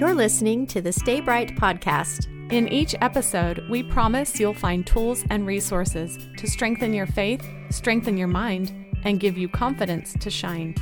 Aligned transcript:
You're 0.00 0.14
listening 0.14 0.66
to 0.68 0.80
the 0.80 0.94
Stay 0.94 1.20
Bright 1.20 1.56
podcast. 1.56 2.26
In 2.50 2.68
each 2.68 2.94
episode, 3.02 3.68
we 3.68 3.82
promise 3.82 4.40
you'll 4.40 4.54
find 4.54 4.86
tools 4.86 5.26
and 5.28 5.46
resources 5.46 6.26
to 6.38 6.48
strengthen 6.48 6.94
your 6.94 7.04
faith, 7.04 7.46
strengthen 7.68 8.16
your 8.16 8.26
mind, 8.26 8.72
and 9.04 9.20
give 9.20 9.36
you 9.36 9.46
confidence 9.46 10.14
to 10.18 10.30
shine. 10.30 10.74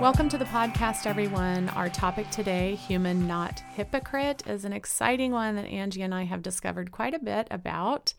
Welcome 0.00 0.30
to 0.30 0.38
the 0.38 0.46
podcast, 0.46 1.04
everyone. 1.04 1.68
Our 1.68 1.90
topic 1.90 2.30
today, 2.30 2.74
human 2.76 3.26
not 3.26 3.62
hypocrite, 3.74 4.44
is 4.46 4.64
an 4.64 4.72
exciting 4.72 5.30
one 5.30 5.56
that 5.56 5.66
Angie 5.66 6.00
and 6.00 6.14
I 6.14 6.22
have 6.22 6.40
discovered 6.40 6.90
quite 6.90 7.12
a 7.12 7.18
bit 7.18 7.48
about. 7.50 8.14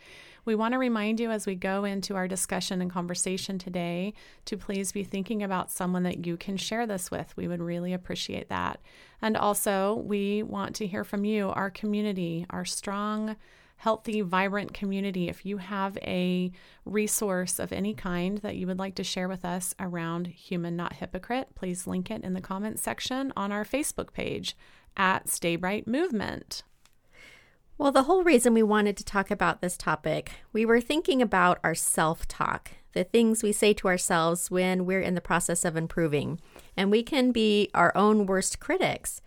We 0.45 0.55
want 0.55 0.73
to 0.73 0.79
remind 0.79 1.19
you 1.19 1.31
as 1.31 1.45
we 1.45 1.55
go 1.55 1.83
into 1.83 2.15
our 2.15 2.27
discussion 2.27 2.81
and 2.81 2.91
conversation 2.91 3.57
today 3.57 4.13
to 4.45 4.57
please 4.57 4.91
be 4.91 5.03
thinking 5.03 5.43
about 5.43 5.71
someone 5.71 6.03
that 6.03 6.25
you 6.25 6.37
can 6.37 6.57
share 6.57 6.87
this 6.87 7.11
with. 7.11 7.35
We 7.35 7.47
would 7.47 7.61
really 7.61 7.93
appreciate 7.93 8.49
that. 8.49 8.79
And 9.21 9.35
also, 9.35 9.95
we 10.05 10.43
want 10.43 10.75
to 10.75 10.87
hear 10.87 11.03
from 11.03 11.25
you, 11.25 11.49
our 11.49 11.69
community, 11.69 12.45
our 12.49 12.65
strong, 12.65 13.35
healthy, 13.79 14.19
vibrant 14.19 14.73
community. 14.73 15.29
If 15.29 15.45
you 15.45 15.57
have 15.57 15.97
a 15.99 16.51
resource 16.83 17.59
of 17.59 17.71
any 17.71 17.93
kind 17.93 18.39
that 18.39 18.57
you 18.57 18.67
would 18.67 18.79
like 18.79 18.95
to 18.95 19.05
share 19.05 19.29
with 19.29 19.45
us 19.45 19.73
around 19.79 20.27
Human 20.27 20.75
Not 20.75 20.93
Hypocrite, 20.93 21.55
please 21.55 21.87
link 21.87 22.11
it 22.11 22.23
in 22.23 22.33
the 22.33 22.41
comments 22.41 22.81
section 22.81 23.31
on 23.37 23.53
our 23.53 23.63
Facebook 23.63 24.11
page 24.11 24.57
at 24.97 25.29
Stay 25.29 25.55
Bright 25.55 25.87
Movement. 25.87 26.63
Well, 27.79 27.93
the 27.93 28.03
whole 28.03 28.25
reason 28.25 28.53
we 28.53 28.61
wanted 28.61 28.97
to 28.97 29.05
talk 29.05 29.31
about 29.31 29.61
this 29.61 29.77
topic, 29.77 30.33
we 30.51 30.65
were 30.65 30.81
thinking 30.81 31.21
about 31.21 31.59
our 31.63 31.73
self 31.73 32.27
talk, 32.27 32.71
the 32.91 33.05
things 33.05 33.41
we 33.41 33.53
say 33.53 33.71
to 33.75 33.87
ourselves 33.87 34.51
when 34.51 34.85
we're 34.85 34.99
in 34.99 35.15
the 35.15 35.21
process 35.21 35.63
of 35.63 35.77
improving. 35.77 36.41
And 36.75 36.91
we 36.91 37.03
can 37.03 37.31
be 37.31 37.69
our 37.73 37.95
own 37.95 38.25
worst 38.25 38.59
critics. 38.59 39.21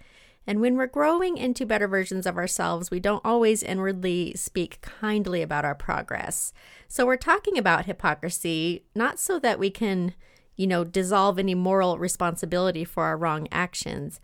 And 0.47 0.61
when 0.61 0.77
we're 0.77 0.87
growing 0.87 1.39
into 1.39 1.65
better 1.65 1.89
versions 1.89 2.27
of 2.27 2.37
ourselves, 2.37 2.91
we 2.91 3.01
don't 3.01 3.25
always 3.25 3.63
inwardly 3.63 4.35
speak 4.35 4.83
kindly 4.83 5.41
about 5.41 5.65
our 5.65 5.75
progress. 5.75 6.53
So 6.89 7.07
we're 7.07 7.17
talking 7.17 7.57
about 7.57 7.87
hypocrisy, 7.87 8.85
not 8.95 9.19
so 9.19 9.39
that 9.39 9.59
we 9.59 9.71
can, 9.71 10.13
you 10.57 10.67
know, 10.67 10.85
dissolve 10.85 11.39
any 11.39 11.55
moral 11.55 11.97
responsibility 11.97 12.85
for 12.85 13.05
our 13.05 13.17
wrong 13.17 13.49
actions 13.51 14.21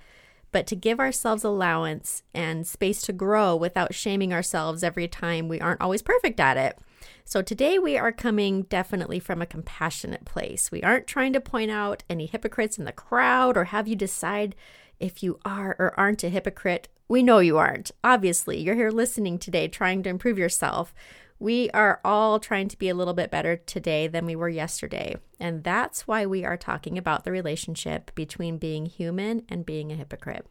but 0.53 0.67
to 0.67 0.77
give 0.77 1.01
ourselves 1.01 1.45
allowance 1.45 2.23
and 2.35 2.67
space 2.67 3.03
to 3.03 3.13
grow 3.13 3.55
without 3.55 3.95
shaming 3.95 4.33
ourselves 4.33 4.83
every 4.83 5.09
time 5.09 5.49
we 5.49 5.61
aren't 5.61 5.81
always 5.81 6.03
perfect 6.03 6.41
at 6.41 6.57
it. 6.57 6.79
So 7.25 7.43
today 7.43 7.79
we 7.79 7.99
are 7.99 8.13
coming 8.13 8.63
definitely 8.63 9.19
from 9.21 9.43
a 9.43 9.47
compassionate 9.47 10.25
place. 10.25 10.71
We 10.71 10.83
aren't 10.83 11.07
trying 11.07 11.33
to 11.35 11.41
point 11.41 11.71
out 11.71 12.03
any 12.09 12.27
hypocrites 12.27 12.79
in 12.79 12.85
the 12.85 12.93
crowd 12.93 13.57
or 13.57 13.65
have 13.65 13.87
you 13.87 13.97
decide 13.97 14.55
if 14.99 15.23
you 15.23 15.39
are 15.45 15.77
or 15.79 15.93
aren't 15.99 16.25
a 16.25 16.29
hypocrite. 16.29 16.89
We 17.09 17.23
know 17.23 17.39
you 17.39 17.57
aren't. 17.57 17.91
Obviously, 18.03 18.59
you're 18.59 18.75
here 18.75 18.91
listening 18.91 19.39
today 19.39 19.69
trying 19.69 20.03
to 20.03 20.11
improve 20.11 20.39
yourself. 20.39 20.95
We 21.39 21.71
are 21.71 22.01
all 22.05 22.41
trying 22.41 22.69
to 22.69 22.79
be 22.79 22.89
a 22.89 22.95
little 22.95 23.15
bit 23.15 23.31
better 23.31 23.57
today 23.57 24.09
than 24.09 24.27
we 24.27 24.35
were 24.35 24.49
yesterday. 24.49 25.17
And 25.39 25.63
that's 25.63 26.09
why 26.09 26.27
we 26.27 26.45
are 26.45 26.57
talking 26.57 26.99
about 26.99 27.25
the 27.25 27.31
relationship 27.31 28.13
between 28.15 28.59
being 28.59 28.87
human 28.87 29.45
and 29.49 29.65
being 29.65 29.93
a 29.93 29.97
hypocrite. 29.97 30.47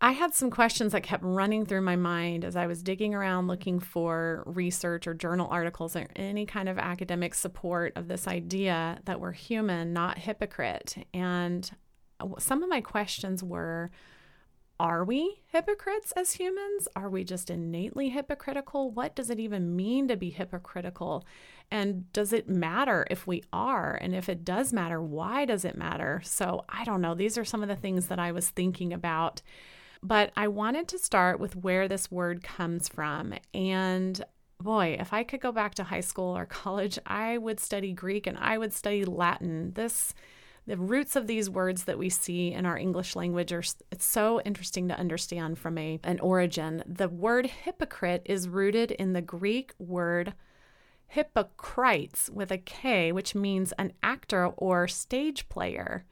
I 0.00 0.12
had 0.12 0.32
some 0.32 0.50
questions 0.50 0.92
that 0.92 1.02
kept 1.02 1.24
running 1.24 1.66
through 1.66 1.80
my 1.80 1.96
mind 1.96 2.44
as 2.44 2.54
I 2.54 2.68
was 2.68 2.84
digging 2.84 3.16
around 3.16 3.48
looking 3.48 3.80
for 3.80 4.44
research 4.46 5.08
or 5.08 5.14
journal 5.14 5.48
articles 5.50 5.96
or 5.96 6.06
any 6.14 6.46
kind 6.46 6.68
of 6.68 6.78
academic 6.78 7.34
support 7.34 7.92
of 7.96 8.06
this 8.06 8.28
idea 8.28 9.00
that 9.06 9.20
we're 9.20 9.32
human, 9.32 9.92
not 9.92 10.18
hypocrite. 10.18 11.04
And 11.12 11.68
uh, 12.20 12.28
some 12.38 12.62
of 12.62 12.68
my 12.68 12.80
questions 12.80 13.42
were 13.42 13.90
are 14.80 15.04
we 15.04 15.40
hypocrites 15.48 16.12
as 16.12 16.32
humans? 16.32 16.86
Are 16.94 17.10
we 17.10 17.24
just 17.24 17.50
innately 17.50 18.10
hypocritical? 18.10 18.90
What 18.90 19.16
does 19.16 19.28
it 19.28 19.40
even 19.40 19.74
mean 19.74 20.06
to 20.08 20.16
be 20.16 20.30
hypocritical? 20.30 21.26
And 21.70 22.10
does 22.12 22.32
it 22.32 22.48
matter 22.48 23.06
if 23.10 23.26
we 23.26 23.42
are? 23.52 23.94
And 23.94 24.14
if 24.14 24.28
it 24.28 24.44
does 24.44 24.72
matter, 24.72 25.02
why 25.02 25.44
does 25.44 25.64
it 25.64 25.76
matter? 25.76 26.20
So 26.24 26.64
I 26.68 26.84
don't 26.84 27.00
know. 27.00 27.14
These 27.14 27.36
are 27.36 27.44
some 27.44 27.62
of 27.62 27.68
the 27.68 27.76
things 27.76 28.06
that 28.06 28.20
I 28.20 28.30
was 28.30 28.50
thinking 28.50 28.92
about. 28.92 29.42
But 30.02 30.30
I 30.36 30.46
wanted 30.46 30.86
to 30.88 30.98
start 30.98 31.40
with 31.40 31.56
where 31.56 31.88
this 31.88 32.10
word 32.10 32.44
comes 32.44 32.88
from. 32.88 33.34
And 33.52 34.24
boy, 34.62 34.96
if 35.00 35.12
I 35.12 35.24
could 35.24 35.40
go 35.40 35.50
back 35.50 35.74
to 35.76 35.84
high 35.84 36.00
school 36.00 36.36
or 36.36 36.46
college, 36.46 36.98
I 37.04 37.38
would 37.38 37.58
study 37.58 37.92
Greek 37.92 38.26
and 38.26 38.38
I 38.38 38.58
would 38.58 38.72
study 38.72 39.04
Latin. 39.04 39.72
This 39.74 40.14
the 40.68 40.76
roots 40.76 41.16
of 41.16 41.26
these 41.26 41.48
words 41.48 41.84
that 41.84 41.98
we 41.98 42.10
see 42.10 42.52
in 42.52 42.66
our 42.66 42.76
English 42.76 43.16
language 43.16 43.52
are 43.52 43.64
it's 43.90 44.04
so 44.04 44.38
interesting 44.42 44.86
to 44.88 44.98
understand 44.98 45.58
from 45.58 45.78
a 45.78 45.98
an 46.04 46.20
origin. 46.20 46.84
The 46.86 47.08
word 47.08 47.46
hypocrite 47.46 48.22
is 48.26 48.50
rooted 48.50 48.90
in 48.90 49.14
the 49.14 49.22
Greek 49.22 49.72
word 49.78 50.34
hypokrites 51.16 52.28
with 52.28 52.52
a 52.52 52.58
K, 52.58 53.12
which 53.12 53.34
means 53.34 53.72
an 53.78 53.94
actor 54.02 54.44
or 54.44 54.86
stage 54.86 55.48
player. 55.48 56.04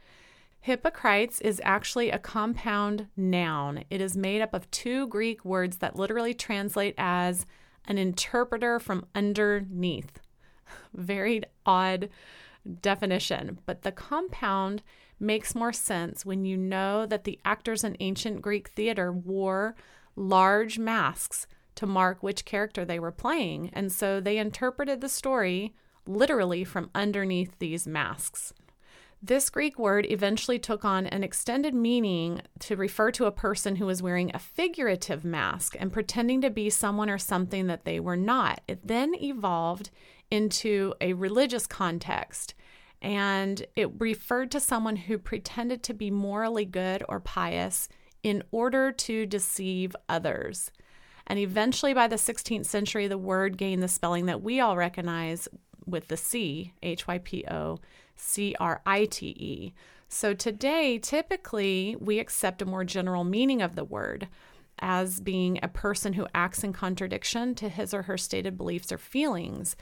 Hypokrites 0.67 1.38
is 1.43 1.61
actually 1.62 2.11
a 2.11 2.19
compound 2.19 3.09
noun. 3.15 3.84
It 3.91 4.00
is 4.00 4.17
made 4.17 4.41
up 4.41 4.55
of 4.55 4.71
two 4.71 5.06
Greek 5.09 5.44
words 5.44 5.77
that 5.78 5.97
literally 5.97 6.33
translate 6.33 6.94
as 6.97 7.44
an 7.87 7.99
interpreter 7.99 8.81
from 8.81 9.05
underneath. 9.15 10.19
Very 10.94 11.43
odd 11.67 12.09
definition, 12.81 13.59
but 13.66 13.82
the 13.82 13.93
compound 13.93 14.82
makes 15.19 15.54
more 15.54 15.72
sense 15.72 16.27
when 16.27 16.44
you 16.44 16.56
know 16.56 17.06
that 17.06 17.25
the 17.25 17.38
actors 17.44 17.84
in 17.84 17.97
ancient 18.00 18.43
Greek 18.43 18.69
theater 18.69 19.12
wore 19.12 19.75
large 20.15 20.78
masks 20.78 21.47
to 21.75 21.87
mark 21.87 22.22
which 22.22 22.44
character 22.44 22.84
they 22.84 22.99
were 22.99 23.12
playing, 23.12 23.71
and 23.72 23.93
so 23.93 24.21
they 24.21 24.38
interpreted 24.38 25.00
the 25.00 25.09
story 25.09 25.75
literally 26.06 26.65
from 26.65 26.91
underneath 26.94 27.59
these 27.59 27.87
masks. 27.87 28.53
This 29.22 29.49
Greek 29.50 29.78
word 29.78 30.06
eventually 30.10 30.59
took 30.59 30.84
on 30.84 31.06
an 31.06 31.25
extended 31.25 31.75
meaning 31.75 32.43
to 32.60 32.76
refer 32.76 33.10
to 33.12 33.25
a 33.25 33.32
person 33.32 33.76
who 33.76 33.87
was 33.87 34.03
wearing 34.03 34.31
a 34.32 34.38
figurative 34.38 35.25
mask 35.25 35.75
and 35.78 35.93
pretending 35.93 36.43
to 36.43 36.50
be 36.50 36.69
someone 36.71 37.09
or 37.10 37.19
something 37.19 37.66
that 37.66 37.84
they 37.84 37.99
were 37.99 38.16
not. 38.16 38.60
It 38.69 38.87
then 38.87 39.15
evolved 39.15 39.91
into 40.31 40.94
a 41.00 41.12
religious 41.12 41.66
context. 41.66 42.54
And 43.03 43.64
it 43.76 43.91
referred 43.98 44.50
to 44.53 44.60
someone 44.60 44.97
who 44.97 45.19
pretended 45.19 45.82
to 45.84 45.94
be 45.94 46.10
morally 46.10 46.64
good 46.64 47.04
or 47.09 47.20
pious 47.20 47.88
in 48.22 48.42
order 48.50 48.91
to 48.91 49.26
deceive 49.26 49.94
others. 50.09 50.72
And 51.26 51.38
eventually, 51.38 51.92
by 51.92 52.09
the 52.09 52.16
16th 52.16 52.66
century, 52.66 53.09
the 53.09 53.19
word 53.19 53.59
gained 53.59 53.82
the 53.82 53.88
spelling 53.88 54.26
that 54.26 54.42
we 54.42 54.60
all 54.60 54.76
recognize 54.76 55.48
with 55.84 56.09
the 56.09 56.16
C, 56.16 56.72
H 56.82 57.06
Y 57.06 57.19
P 57.19 57.44
O 57.50 57.78
C 58.16 58.54
R 58.58 58.81
I 58.87 59.04
T 59.04 59.28
E. 59.28 59.75
So 60.08 60.34
today, 60.34 60.98
typically, 60.98 61.97
we 62.00 62.19
accept 62.19 62.62
a 62.62 62.66
more 62.66 62.84
general 62.84 63.25
meaning 63.25 63.60
of 63.60 63.75
the 63.75 63.84
word 63.84 64.28
as 64.78 65.20
being 65.20 65.58
a 65.62 65.69
person 65.69 66.12
who 66.12 66.26
acts 66.34 66.62
in 66.62 66.72
contradiction 66.72 67.54
to 67.56 67.69
his 67.69 67.94
or 67.94 68.03
her 68.03 68.19
stated 68.19 68.56
beliefs 68.56 68.93
or 68.93 68.98
feelings 68.98 69.75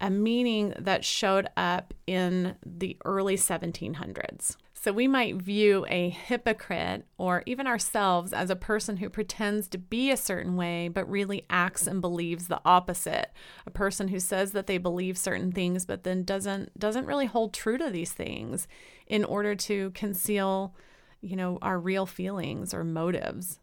a 0.00 0.10
meaning 0.10 0.74
that 0.78 1.04
showed 1.04 1.48
up 1.56 1.94
in 2.06 2.56
the 2.64 2.96
early 3.04 3.36
1700s. 3.36 4.56
So 4.84 4.92
we 4.92 5.08
might 5.08 5.36
view 5.36 5.86
a 5.88 6.10
hypocrite 6.10 7.06
or 7.16 7.42
even 7.46 7.66
ourselves 7.66 8.34
as 8.34 8.50
a 8.50 8.56
person 8.56 8.98
who 8.98 9.08
pretends 9.08 9.66
to 9.68 9.78
be 9.78 10.10
a 10.10 10.16
certain 10.16 10.56
way 10.56 10.88
but 10.88 11.08
really 11.08 11.46
acts 11.48 11.86
and 11.86 12.02
believes 12.02 12.48
the 12.48 12.60
opposite. 12.66 13.30
A 13.66 13.70
person 13.70 14.08
who 14.08 14.20
says 14.20 14.52
that 14.52 14.66
they 14.66 14.76
believe 14.76 15.16
certain 15.16 15.52
things 15.52 15.86
but 15.86 16.02
then 16.04 16.22
doesn't 16.22 16.78
doesn't 16.78 17.06
really 17.06 17.24
hold 17.24 17.54
true 17.54 17.78
to 17.78 17.88
these 17.88 18.12
things 18.12 18.68
in 19.06 19.24
order 19.24 19.54
to 19.54 19.90
conceal, 19.92 20.76
you 21.22 21.36
know, 21.36 21.58
our 21.62 21.78
real 21.78 22.04
feelings 22.04 22.74
or 22.74 22.84
motives. 22.84 23.60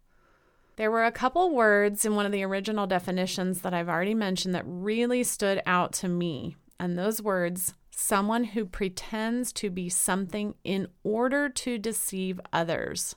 There 0.81 0.89
were 0.89 1.05
a 1.05 1.11
couple 1.11 1.53
words 1.53 2.05
in 2.05 2.15
one 2.15 2.25
of 2.25 2.31
the 2.31 2.41
original 2.41 2.87
definitions 2.87 3.61
that 3.61 3.71
I've 3.71 3.87
already 3.87 4.15
mentioned 4.15 4.55
that 4.55 4.63
really 4.65 5.23
stood 5.23 5.61
out 5.67 5.93
to 5.93 6.07
me. 6.07 6.55
And 6.79 6.97
those 6.97 7.21
words, 7.21 7.75
someone 7.91 8.45
who 8.45 8.65
pretends 8.65 9.53
to 9.53 9.69
be 9.69 9.89
something 9.89 10.55
in 10.63 10.87
order 11.03 11.49
to 11.49 11.77
deceive 11.77 12.41
others. 12.51 13.15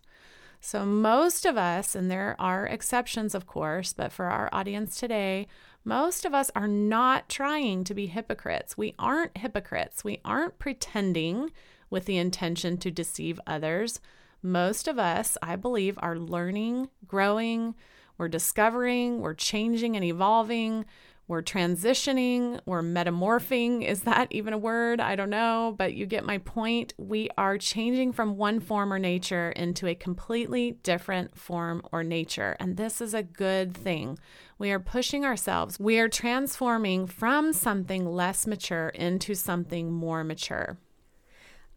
So, 0.61 0.85
most 0.85 1.47
of 1.47 1.57
us, 1.57 1.95
and 1.95 2.11
there 2.11 2.37
are 2.39 2.67
exceptions, 2.67 3.35
of 3.35 3.47
course, 3.47 3.95
but 3.95 4.13
for 4.13 4.27
our 4.27 4.51
audience 4.53 5.01
today, 5.01 5.47
most 5.87 6.27
of 6.27 6.35
us 6.35 6.51
are 6.55 6.69
not 6.69 7.31
trying 7.31 7.83
to 7.85 7.95
be 7.95 8.09
hypocrites. 8.09 8.77
We 8.77 8.95
aren't 8.99 9.39
hypocrites. 9.39 10.05
We 10.05 10.21
aren't 10.23 10.59
pretending 10.59 11.51
with 11.89 12.05
the 12.05 12.19
intention 12.19 12.77
to 12.77 12.91
deceive 12.91 13.41
others 13.47 14.01
most 14.45 14.87
of 14.87 14.99
us, 14.99 15.37
I 15.43 15.57
believe, 15.57 15.99
are 16.01 16.19
learning, 16.19 16.91
growing, 17.07 17.75
we're 18.19 18.29
discovering, 18.29 19.21
we're 19.21 19.35
changing 19.35 19.97
and 19.97 20.05
evolving. 20.05 20.85
we're 21.27 21.43
transitioning, 21.43 22.61
we're 22.67 22.83
metamorphing. 22.83 23.83
Is 23.83 24.03
that 24.03 24.29
even 24.31 24.53
a 24.53 24.59
word? 24.59 25.01
I 25.01 25.17
don't 25.17 25.31
know, 25.31 25.75
but 25.79 25.95
you 25.95 26.05
get 26.05 26.25
my 26.25 26.39
point. 26.39 26.93
We 26.99 27.31
are 27.39 27.57
changing 27.57 28.13
from 28.13 28.37
one 28.37 28.61
form 28.61 28.93
or 28.93 28.99
nature 28.99 29.51
into 29.53 29.87
a 29.87 29.95
completely 29.95 30.73
different 30.83 31.37
form 31.39 31.83
or 31.93 32.05
nature. 32.05 32.57
And 32.61 32.77
this 32.77 33.01
is 33.01 33.15
a 33.15 33.23
good 33.23 33.75
thing. 33.75 34.19
We 34.59 34.71
are 34.71 34.81
pushing 34.81 35.25
ourselves, 35.25 35.81
we 35.81 35.99
are 35.99 36.09
transforming 36.09 37.07
from 37.07 37.53
something 37.53 38.07
less 38.07 38.47
mature 38.47 38.91
into 38.91 39.35
something 39.35 39.91
more 39.91 40.25
mature. 40.25 40.79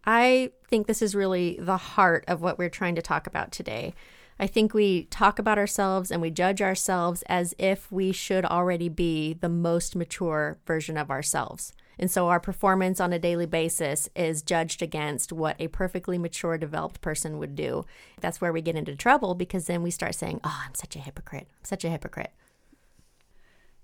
I 0.07 0.51
think 0.69 0.87
this 0.87 1.01
is 1.01 1.13
really 1.13 1.57
the 1.59 1.75
heart 1.75 2.23
of 2.29 2.41
what 2.41 2.57
we're 2.57 2.69
trying 2.69 2.95
to 2.95 3.01
talk 3.01 3.27
about 3.27 3.51
today. 3.51 3.93
I 4.39 4.47
think 4.47 4.73
we 4.73 5.03
talk 5.05 5.37
about 5.37 5.57
ourselves 5.57 6.11
and 6.11 6.21
we 6.21 6.29
judge 6.29 6.61
ourselves 6.61 7.23
as 7.27 7.53
if 7.57 7.91
we 7.91 8.13
should 8.13 8.45
already 8.45 8.87
be 8.87 9.33
the 9.33 9.49
most 9.49 9.97
mature 9.97 10.59
version 10.65 10.97
of 10.97 11.11
ourselves. 11.11 11.73
And 11.99 12.09
so 12.09 12.29
our 12.29 12.39
performance 12.39 13.01
on 13.01 13.11
a 13.11 13.19
daily 13.19 13.47
basis 13.47 14.07
is 14.15 14.43
judged 14.43 14.81
against 14.81 15.33
what 15.33 15.57
a 15.59 15.67
perfectly 15.67 16.17
mature, 16.17 16.57
developed 16.57 17.01
person 17.01 17.37
would 17.39 17.55
do. 17.55 17.83
That's 18.21 18.39
where 18.39 18.53
we 18.53 18.61
get 18.61 18.75
into 18.75 18.95
trouble 18.95 19.35
because 19.35 19.65
then 19.65 19.81
we 19.81 19.91
start 19.91 20.15
saying, 20.15 20.39
Oh, 20.43 20.61
I'm 20.65 20.75
such 20.75 20.95
a 20.95 20.99
hypocrite. 20.99 21.47
I'm 21.49 21.65
such 21.65 21.83
a 21.83 21.89
hypocrite. 21.89 22.31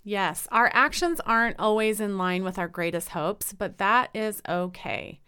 Yes, 0.06 0.48
our 0.52 0.70
actions 0.74 1.20
aren't 1.26 1.60
always 1.60 2.00
in 2.00 2.18
line 2.18 2.44
with 2.44 2.60
our 2.60 2.68
greatest 2.68 3.10
hopes, 3.10 3.52
but 3.52 3.78
that 3.80 4.10
is 4.14 4.42
okay. 4.48 5.20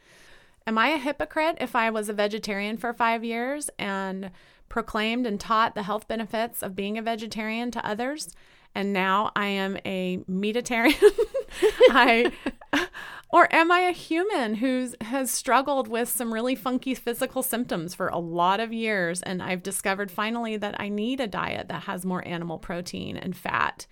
Am 0.67 0.77
I 0.79 0.89
a 0.89 0.97
hypocrite 0.97 1.57
if 1.61 1.75
I 1.75 1.91
was 1.91 2.09
a 2.09 2.13
vegetarian 2.13 2.77
for 2.77 2.91
five 2.91 3.23
years 3.23 3.69
and 3.77 4.31
proclaimed 4.67 5.27
and 5.27 5.39
taught 5.39 5.75
the 5.75 5.83
health 5.83 6.07
benefits 6.07 6.63
of 6.63 6.75
being 6.75 6.97
a 6.97 7.01
vegetarian 7.01 7.71
to 7.71 7.87
others. 7.87 8.35
And 8.73 8.91
now 8.91 9.31
I 9.35 9.45
am 9.47 9.77
a 9.85 10.17
meatitarian. 10.29 10.95
I 11.91 12.31
or 13.29 13.53
am 13.53 13.71
I 13.71 13.81
a 13.81 13.91
human 13.91 14.55
who 14.55 14.89
has 15.01 15.31
struggled 15.31 15.87
with 15.87 16.09
some 16.09 16.33
really 16.33 16.55
funky 16.55 16.93
physical 16.93 17.43
symptoms 17.43 17.93
for 17.93 18.07
a 18.07 18.17
lot 18.17 18.59
of 18.59 18.73
years 18.73 19.21
and 19.21 19.41
I've 19.41 19.63
discovered 19.63 20.11
finally 20.11 20.57
that 20.57 20.79
I 20.79 20.89
need 20.89 21.19
a 21.19 21.27
diet 21.27 21.69
that 21.69 21.83
has 21.83 22.05
more 22.05 22.27
animal 22.27 22.57
protein 22.57 23.17
and 23.17 23.35
fat 23.35 23.87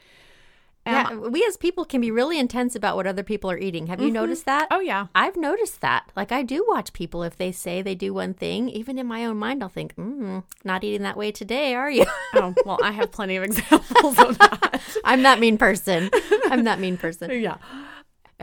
yeah, 0.86 1.16
we 1.16 1.46
as 1.46 1.56
people 1.56 1.86
can 1.86 2.02
be 2.02 2.12
really 2.12 2.38
intense 2.38 2.76
about 2.76 2.96
what 2.96 3.08
other 3.08 3.24
people 3.24 3.50
are 3.50 3.58
eating. 3.58 3.88
Have 3.88 4.02
you 4.02 4.08
mm-hmm. 4.08 4.16
noticed 4.16 4.46
that? 4.46 4.68
Oh, 4.70 4.82
yeah. 4.82 5.08
I've 5.16 5.38
noticed 5.38 5.80
that. 5.82 6.12
Like, 6.16 6.32
I 6.32 6.44
do 6.44 6.66
watch 6.68 6.92
people 6.92 7.24
if 7.24 7.38
they 7.38 7.52
say 7.54 7.82
they 7.82 7.96
do 7.96 8.14
one 8.14 8.34
thing, 8.34 8.68
even 8.70 9.00
in 9.00 9.08
my 9.08 9.26
own 9.26 9.38
mind, 9.38 9.64
I'll 9.64 9.70
think, 9.70 9.96
mm, 9.96 10.44
not 10.64 10.84
eating 10.84 11.04
that 11.04 11.16
way 11.16 11.32
today, 11.32 11.74
are 11.74 11.90
you? 11.90 12.06
oh, 12.34 12.54
well, 12.66 12.80
I 12.84 12.92
have 12.92 13.12
plenty 13.12 13.38
of 13.38 13.44
examples 13.46 14.20
of 14.20 14.38
that. 14.40 14.82
I'm 15.06 15.24
that 15.24 15.40
mean 15.40 15.58
person. 15.58 16.10
I'm 16.46 16.66
that 16.66 16.80
mean 16.80 16.98
person. 16.98 17.32
Yeah. 17.32 17.58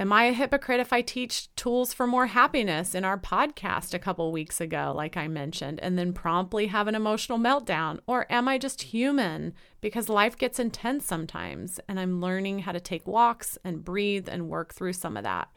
Am 0.00 0.14
I 0.14 0.25
a 0.25 0.32
hypocrite 0.32 0.81
if 0.81 0.94
I 0.94 1.02
teach 1.02 1.55
tools 1.56 1.93
for 1.93 2.06
more 2.06 2.29
happiness 2.29 2.94
in 2.94 3.05
our 3.05 3.19
podcast 3.19 3.93
a 3.93 3.99
couple 3.99 4.32
weeks 4.32 4.58
ago, 4.58 4.94
like 4.97 5.14
I 5.14 5.29
mentioned, 5.29 5.79
and 5.81 5.99
then 5.99 6.14
promptly 6.14 6.69
have 6.69 6.88
an 6.88 6.94
emotional 6.94 7.37
meltdown? 7.37 7.99
Or 8.06 8.25
am 8.32 8.49
I 8.49 8.56
just 8.56 8.81
human 8.81 9.52
because 9.82 10.08
life 10.08 10.38
gets 10.38 10.58
intense 10.58 11.05
sometimes 11.05 11.81
and 11.87 12.00
I'm 12.00 12.23
learning 12.23 12.61
how 12.61 12.73
to 12.73 12.81
take 12.81 13.06
walks 13.06 13.58
and 13.62 13.85
breathe 13.85 14.26
and 14.26 14.49
work 14.49 14.73
through 14.73 14.94
some 14.94 15.19
of 15.19 15.25
that? 15.25 15.50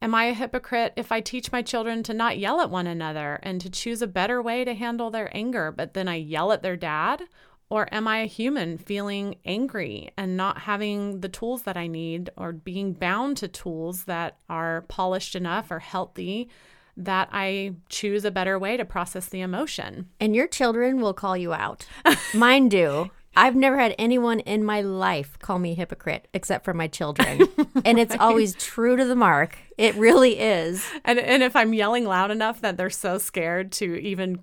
Am 0.00 0.14
I 0.14 0.24
a 0.24 0.32
hypocrite 0.32 0.94
if 0.96 1.12
I 1.12 1.20
teach 1.20 1.52
my 1.52 1.60
children 1.60 2.02
to 2.04 2.14
not 2.14 2.38
yell 2.38 2.62
at 2.62 2.70
one 2.70 2.86
another 2.86 3.38
and 3.42 3.60
to 3.60 3.68
choose 3.68 4.00
a 4.00 4.06
better 4.06 4.40
way 4.40 4.64
to 4.64 4.72
handle 4.72 5.10
their 5.10 5.28
anger, 5.36 5.70
but 5.70 5.92
then 5.92 6.08
I 6.08 6.14
yell 6.14 6.52
at 6.52 6.62
their 6.62 6.76
dad? 6.78 7.24
Or 7.70 7.92
am 7.92 8.08
I 8.08 8.20
a 8.20 8.26
human 8.26 8.78
feeling 8.78 9.36
angry 9.44 10.10
and 10.16 10.36
not 10.36 10.60
having 10.60 11.20
the 11.20 11.28
tools 11.28 11.62
that 11.62 11.76
I 11.76 11.86
need 11.86 12.30
or 12.36 12.52
being 12.52 12.94
bound 12.94 13.36
to 13.38 13.48
tools 13.48 14.04
that 14.04 14.38
are 14.48 14.82
polished 14.88 15.34
enough 15.34 15.70
or 15.70 15.78
healthy 15.78 16.48
that 16.96 17.28
I 17.30 17.74
choose 17.88 18.24
a 18.24 18.30
better 18.30 18.58
way 18.58 18.76
to 18.76 18.84
process 18.84 19.26
the 19.26 19.40
emotion? 19.40 20.08
And 20.18 20.34
your 20.34 20.48
children 20.48 21.00
will 21.00 21.14
call 21.14 21.36
you 21.36 21.52
out. 21.52 21.86
Mine 22.34 22.68
do. 22.68 23.10
I've 23.36 23.54
never 23.54 23.78
had 23.78 23.94
anyone 23.98 24.40
in 24.40 24.64
my 24.64 24.80
life 24.80 25.38
call 25.38 25.60
me 25.60 25.74
hypocrite 25.74 26.26
except 26.34 26.64
for 26.64 26.74
my 26.74 26.88
children. 26.88 27.42
and 27.84 27.98
it's 27.98 28.16
always 28.18 28.54
true 28.54 28.96
to 28.96 29.04
the 29.04 29.14
mark. 29.14 29.58
It 29.76 29.94
really 29.94 30.40
is. 30.40 30.84
And 31.04 31.20
and 31.20 31.44
if 31.44 31.54
I'm 31.54 31.72
yelling 31.72 32.04
loud 32.04 32.32
enough 32.32 32.62
that 32.62 32.76
they're 32.76 32.90
so 32.90 33.16
scared 33.18 33.70
to 33.72 33.94
even 33.96 34.40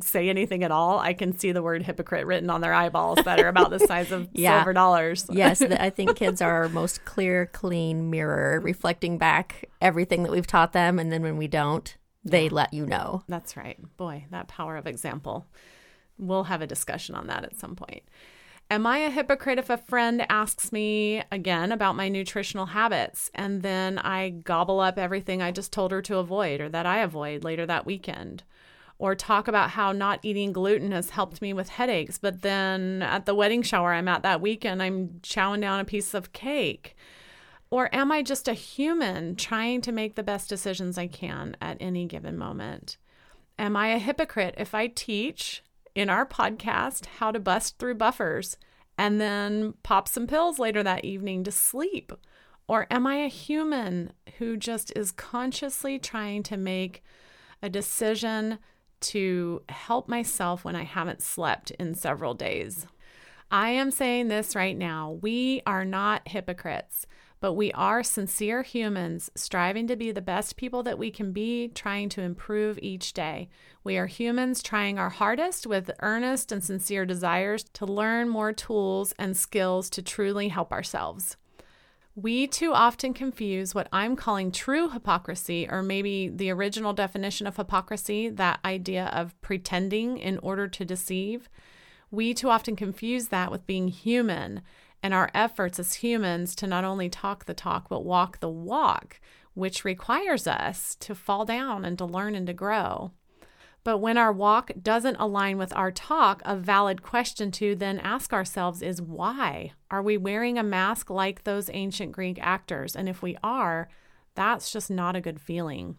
say 0.00 0.28
anything 0.28 0.62
at 0.62 0.70
all, 0.70 0.98
I 0.98 1.12
can 1.12 1.36
see 1.36 1.52
the 1.52 1.62
word 1.62 1.82
hypocrite 1.82 2.26
written 2.26 2.50
on 2.50 2.60
their 2.60 2.74
eyeballs 2.74 3.18
that 3.24 3.40
are 3.40 3.48
about 3.48 3.70
the 3.70 3.78
size 3.78 4.12
of 4.12 4.28
yeah. 4.32 4.58
silver 4.58 4.72
dollars. 4.72 5.26
yes, 5.30 5.62
I 5.62 5.90
think 5.90 6.16
kids 6.16 6.40
are 6.40 6.52
our 6.52 6.68
most 6.68 7.04
clear, 7.04 7.46
clean 7.46 8.10
mirror 8.10 8.60
reflecting 8.60 9.18
back 9.18 9.68
everything 9.80 10.22
that 10.22 10.32
we've 10.32 10.46
taught 10.46 10.72
them 10.72 10.98
and 10.98 11.12
then 11.12 11.22
when 11.22 11.36
we 11.36 11.48
don't, 11.48 11.96
they 12.24 12.48
let 12.48 12.74
you 12.74 12.86
know. 12.86 13.22
That's 13.28 13.56
right. 13.56 13.78
Boy, 13.96 14.26
that 14.30 14.48
power 14.48 14.76
of 14.76 14.86
example. 14.86 15.46
We'll 16.18 16.44
have 16.44 16.62
a 16.62 16.66
discussion 16.66 17.14
on 17.14 17.26
that 17.28 17.44
at 17.44 17.58
some 17.58 17.76
point. 17.76 18.02
Am 18.68 18.84
I 18.84 18.98
a 18.98 19.10
hypocrite 19.10 19.60
if 19.60 19.70
a 19.70 19.76
friend 19.76 20.26
asks 20.28 20.72
me 20.72 21.22
again 21.30 21.70
about 21.70 21.94
my 21.94 22.08
nutritional 22.08 22.66
habits 22.66 23.30
and 23.32 23.62
then 23.62 23.96
I 23.98 24.30
gobble 24.30 24.80
up 24.80 24.98
everything 24.98 25.40
I 25.40 25.52
just 25.52 25.72
told 25.72 25.92
her 25.92 26.02
to 26.02 26.16
avoid 26.16 26.60
or 26.60 26.68
that 26.70 26.84
I 26.84 26.98
avoid 26.98 27.44
later 27.44 27.64
that 27.66 27.86
weekend? 27.86 28.42
Or 28.98 29.14
talk 29.14 29.46
about 29.46 29.70
how 29.70 29.92
not 29.92 30.20
eating 30.22 30.52
gluten 30.52 30.92
has 30.92 31.10
helped 31.10 31.42
me 31.42 31.52
with 31.52 31.68
headaches, 31.68 32.16
but 32.16 32.42
then 32.42 33.02
at 33.02 33.26
the 33.26 33.34
wedding 33.34 33.62
shower 33.62 33.92
I'm 33.92 34.08
at 34.08 34.22
that 34.22 34.40
weekend, 34.40 34.82
I'm 34.82 35.20
chowing 35.22 35.60
down 35.60 35.80
a 35.80 35.84
piece 35.84 36.14
of 36.14 36.32
cake. 36.32 36.96
Or 37.70 37.94
am 37.94 38.10
I 38.10 38.22
just 38.22 38.48
a 38.48 38.54
human 38.54 39.36
trying 39.36 39.80
to 39.82 39.92
make 39.92 40.14
the 40.14 40.22
best 40.22 40.48
decisions 40.48 40.96
I 40.96 41.08
can 41.08 41.56
at 41.60 41.76
any 41.80 42.06
given 42.06 42.38
moment? 42.38 42.96
Am 43.58 43.76
I 43.76 43.88
a 43.88 43.98
hypocrite 43.98 44.54
if 44.56 44.74
I 44.74 44.86
teach 44.86 45.62
in 45.94 46.08
our 46.08 46.26
podcast 46.26 47.06
how 47.06 47.30
to 47.32 47.40
bust 47.40 47.78
through 47.78 47.94
buffers 47.96 48.56
and 48.96 49.20
then 49.20 49.74
pop 49.82 50.08
some 50.08 50.26
pills 50.26 50.58
later 50.58 50.82
that 50.82 51.04
evening 51.04 51.42
to 51.44 51.50
sleep? 51.50 52.12
Or 52.68 52.86
am 52.90 53.06
I 53.06 53.16
a 53.16 53.28
human 53.28 54.12
who 54.38 54.56
just 54.56 54.92
is 54.96 55.12
consciously 55.12 55.98
trying 55.98 56.42
to 56.44 56.56
make 56.56 57.02
a 57.62 57.68
decision 57.68 58.58
to 59.00 59.62
help 59.68 60.08
myself 60.08 60.64
when 60.64 60.76
I 60.76 60.84
haven't 60.84 61.22
slept 61.22 61.70
in 61.72 61.94
several 61.94 62.34
days? 62.34 62.86
I 63.50 63.70
am 63.70 63.90
saying 63.90 64.28
this 64.28 64.56
right 64.56 64.76
now. 64.76 65.18
We 65.20 65.62
are 65.66 65.84
not 65.84 66.28
hypocrites 66.28 67.06
but 67.40 67.52
we 67.52 67.70
are 67.72 68.02
sincere 68.02 68.62
humans 68.62 69.30
striving 69.34 69.86
to 69.86 69.96
be 69.96 70.10
the 70.10 70.22
best 70.22 70.56
people 70.56 70.82
that 70.82 70.98
we 70.98 71.10
can 71.10 71.32
be, 71.32 71.68
trying 71.68 72.08
to 72.08 72.22
improve 72.22 72.78
each 72.80 73.12
day. 73.12 73.48
We 73.84 73.98
are 73.98 74.06
humans 74.06 74.62
trying 74.62 74.98
our 74.98 75.10
hardest 75.10 75.66
with 75.66 75.90
earnest 76.00 76.50
and 76.50 76.64
sincere 76.64 77.04
desires 77.04 77.64
to 77.74 77.84
learn 77.84 78.28
more 78.28 78.52
tools 78.52 79.14
and 79.18 79.36
skills 79.36 79.90
to 79.90 80.02
truly 80.02 80.48
help 80.48 80.72
ourselves. 80.72 81.36
We 82.18 82.46
too 82.46 82.72
often 82.72 83.12
confuse 83.12 83.74
what 83.74 83.88
I'm 83.92 84.16
calling 84.16 84.50
true 84.50 84.88
hypocrisy, 84.88 85.68
or 85.70 85.82
maybe 85.82 86.30
the 86.30 86.50
original 86.50 86.94
definition 86.94 87.46
of 87.46 87.56
hypocrisy, 87.56 88.30
that 88.30 88.58
idea 88.64 89.08
of 89.12 89.38
pretending 89.42 90.16
in 90.16 90.38
order 90.38 90.66
to 90.66 90.84
deceive. 90.86 91.50
We 92.10 92.32
too 92.32 92.48
often 92.48 92.74
confuse 92.74 93.28
that 93.28 93.50
with 93.50 93.66
being 93.66 93.88
human 93.88 94.62
and 95.02 95.12
our 95.12 95.30
efforts 95.34 95.78
as 95.78 95.94
humans 95.94 96.54
to 96.56 96.66
not 96.66 96.84
only 96.84 97.10
talk 97.10 97.44
the 97.44 97.52
talk, 97.52 97.90
but 97.90 98.02
walk 98.02 98.40
the 98.40 98.48
walk, 98.48 99.20
which 99.52 99.84
requires 99.84 100.46
us 100.46 100.94
to 101.00 101.14
fall 101.14 101.44
down 101.44 101.84
and 101.84 101.98
to 101.98 102.06
learn 102.06 102.34
and 102.34 102.46
to 102.46 102.54
grow. 102.54 103.12
But 103.86 103.98
when 103.98 104.18
our 104.18 104.32
walk 104.32 104.72
doesn't 104.82 105.14
align 105.20 105.58
with 105.58 105.72
our 105.76 105.92
talk, 105.92 106.42
a 106.44 106.56
valid 106.56 107.04
question 107.04 107.52
to 107.52 107.76
then 107.76 108.00
ask 108.00 108.32
ourselves 108.32 108.82
is 108.82 109.00
why? 109.00 109.74
Are 109.92 110.02
we 110.02 110.16
wearing 110.16 110.58
a 110.58 110.64
mask 110.64 111.08
like 111.08 111.44
those 111.44 111.70
ancient 111.72 112.10
Greek 112.10 112.36
actors? 112.42 112.96
And 112.96 113.08
if 113.08 113.22
we 113.22 113.36
are, 113.44 113.88
that's 114.34 114.72
just 114.72 114.90
not 114.90 115.14
a 115.14 115.20
good 115.20 115.40
feeling. 115.40 115.98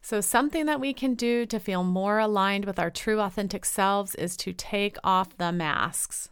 So, 0.00 0.22
something 0.22 0.64
that 0.64 0.80
we 0.80 0.94
can 0.94 1.12
do 1.12 1.44
to 1.44 1.60
feel 1.60 1.84
more 1.84 2.18
aligned 2.18 2.64
with 2.64 2.78
our 2.78 2.88
true 2.88 3.20
authentic 3.20 3.66
selves 3.66 4.14
is 4.14 4.34
to 4.38 4.54
take 4.54 4.96
off 5.04 5.36
the 5.36 5.52
masks. 5.52 6.30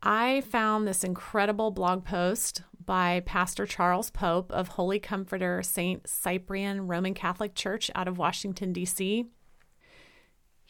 I 0.00 0.42
found 0.42 0.86
this 0.86 1.02
incredible 1.02 1.72
blog 1.72 2.04
post 2.04 2.62
by 2.86 3.18
Pastor 3.26 3.66
Charles 3.66 4.12
Pope 4.12 4.52
of 4.52 4.68
Holy 4.68 5.00
Comforter 5.00 5.60
St. 5.64 6.08
Cyprian 6.08 6.86
Roman 6.86 7.14
Catholic 7.14 7.56
Church 7.56 7.90
out 7.96 8.06
of 8.06 8.16
Washington, 8.16 8.72
D.C. 8.72 9.26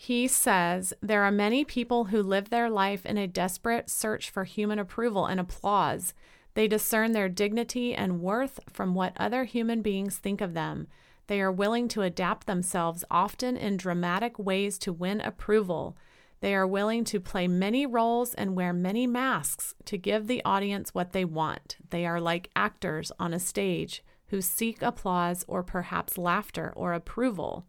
He 0.02 0.28
says 0.28 0.95
there 1.02 1.25
are 1.25 1.30
many 1.30 1.62
people 1.62 2.07
who 2.07 2.23
live 2.23 2.49
their 2.49 2.71
life 2.71 3.04
in 3.04 3.19
a 3.19 3.26
desperate 3.26 3.90
search 3.90 4.30
for 4.30 4.45
human 4.45 4.78
approval 4.78 5.26
and 5.26 5.38
applause. 5.38 6.14
They 6.54 6.69
discern 6.69 7.12
their 7.12 7.28
dignity 7.28 7.95
and 7.95 8.23
worth 8.23 8.61
from 8.66 8.95
what 8.95 9.12
other 9.19 9.45
human 9.45 9.83
beings 9.83 10.16
think 10.16 10.40
of 10.40 10.54
them. 10.54 10.87
They 11.26 11.42
are 11.42 11.52
willing 11.52 11.87
to 11.88 12.00
adapt 12.00 12.47
themselves, 12.47 13.04
often 13.11 13.59
in 13.59 13.76
dramatic 13.76 14.38
ways, 14.38 14.78
to 14.78 14.92
win 14.95 15.21
approval. 15.21 15.99
They 16.40 16.54
are 16.54 16.66
willing 16.66 17.04
to 17.04 17.21
play 17.21 17.47
many 17.47 17.85
roles 17.85 18.33
and 18.33 18.57
wear 18.57 18.73
many 18.73 19.07
masks 19.07 19.75
to 19.85 19.99
give 19.99 20.28
the 20.28 20.42
audience 20.47 20.95
what 20.95 21.12
they 21.12 21.26
want. 21.26 21.76
They 21.90 22.07
are 22.07 22.23
like 22.23 22.49
actors 22.57 23.12
on 23.19 23.35
a 23.35 23.38
stage 23.38 24.02
who 24.28 24.40
seek 24.40 24.80
applause 24.80 25.45
or 25.47 25.62
perhaps 25.62 26.16
laughter 26.16 26.73
or 26.75 26.95
approval. 26.95 27.66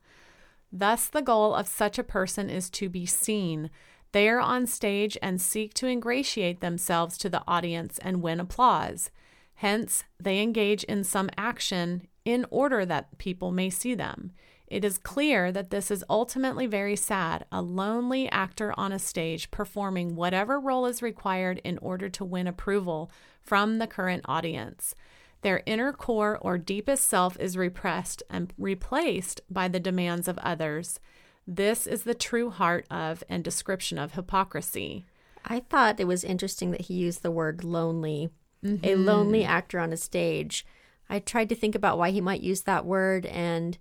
Thus, 0.72 1.08
the 1.08 1.22
goal 1.22 1.54
of 1.54 1.68
such 1.68 2.00
a 2.00 2.04
person 2.04 2.50
is 2.50 2.70
to 2.72 2.90
be 2.90 3.06
seen. 3.06 3.70
They 4.12 4.30
are 4.30 4.40
on 4.40 4.68
stage 4.68 5.18
and 5.22 5.42
seek 5.42 5.74
to 5.76 5.88
ingratiate 5.88 6.62
themselves 6.62 7.18
to 7.20 7.30
the 7.30 7.44
audience 7.48 7.98
and 8.00 8.22
win 8.22 8.40
applause. 8.40 9.10
Hence, 9.56 10.04
they 10.20 10.42
engage 10.42 10.84
in 10.86 11.04
some 11.04 11.30
action 11.38 12.08
in 12.26 12.46
order 12.50 12.86
that 12.86 13.18
people 13.18 13.52
may 13.52 13.70
see 13.70 13.96
them. 13.96 14.32
It 14.68 14.86
is 14.86 14.98
clear 14.98 15.52
that 15.52 15.70
this 15.70 15.92
is 15.92 16.06
ultimately 16.10 16.66
very 16.66 16.96
sad 16.96 17.46
a 17.52 17.62
lonely 17.62 18.30
actor 18.30 18.74
on 18.78 18.94
a 18.94 19.00
stage 19.00 19.52
performing 19.52 20.16
whatever 20.16 20.60
role 20.60 20.86
is 20.86 21.02
required 21.02 21.60
in 21.66 21.78
order 21.80 22.08
to 22.08 22.24
win 22.24 22.48
approval 22.48 23.12
from 23.42 23.80
the 23.80 23.88
current 23.88 24.24
audience. 24.26 24.96
Their 25.42 25.64
inner 25.66 25.92
core 25.92 26.38
or 26.40 26.58
deepest 26.58 27.08
self 27.08 27.40
is 27.40 27.58
repressed 27.58 28.22
and 28.30 28.54
replaced 28.58 29.42
by 29.50 29.68
the 29.68 29.80
demands 29.80 30.28
of 30.28 30.38
others. 30.40 31.00
This 31.48 31.88
is 31.88 32.04
the 32.04 32.14
true 32.14 32.52
heart 32.52 32.86
of 32.92 33.24
and 33.28 33.44
description 33.44 33.98
of 33.98 34.14
hypocrisy. 34.14 35.06
I 35.44 35.62
thought 35.62 36.00
it 36.00 36.08
was 36.08 36.24
interesting 36.24 36.72
that 36.72 36.82
he 36.82 36.94
used 36.94 37.24
the 37.24 37.32
word 37.32 37.64
lonely, 37.64 38.30
mm-hmm. 38.64 38.86
a 38.86 38.96
lonely 38.96 39.44
actor 39.44 39.80
on 39.80 39.92
a 39.92 39.98
stage. 39.98 40.66
I 41.10 41.18
tried 41.18 41.50
to 41.50 41.56
think 41.56 41.74
about 41.74 41.98
why 41.98 42.12
he 42.12 42.22
might 42.22 42.42
use 42.42 42.62
that 42.62 42.86
word, 42.86 43.26
and 43.26 43.78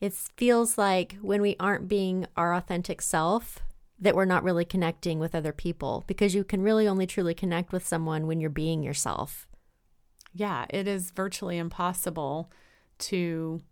it 0.00 0.14
feels 0.14 0.78
like 0.78 1.16
when 1.20 1.42
we 1.42 1.56
aren't 1.60 1.88
being 1.88 2.26
our 2.36 2.54
authentic 2.54 3.02
self, 3.02 3.60
that 4.00 4.16
we're 4.16 4.24
not 4.24 4.42
really 4.42 4.64
connecting 4.64 5.18
with 5.18 5.34
other 5.34 5.52
people 5.52 6.02
because 6.06 6.34
you 6.34 6.42
can 6.42 6.62
really 6.62 6.88
only 6.88 7.06
truly 7.06 7.34
connect 7.34 7.70
with 7.72 7.86
someone 7.86 8.26
when 8.26 8.40
you're 8.40 8.50
being 8.50 8.82
yourself 8.82 9.46
yeah, 10.34 10.66
it 10.68 10.88
is 10.88 11.12
virtually 11.12 11.58
impossible 11.58 12.50
to 12.98 13.62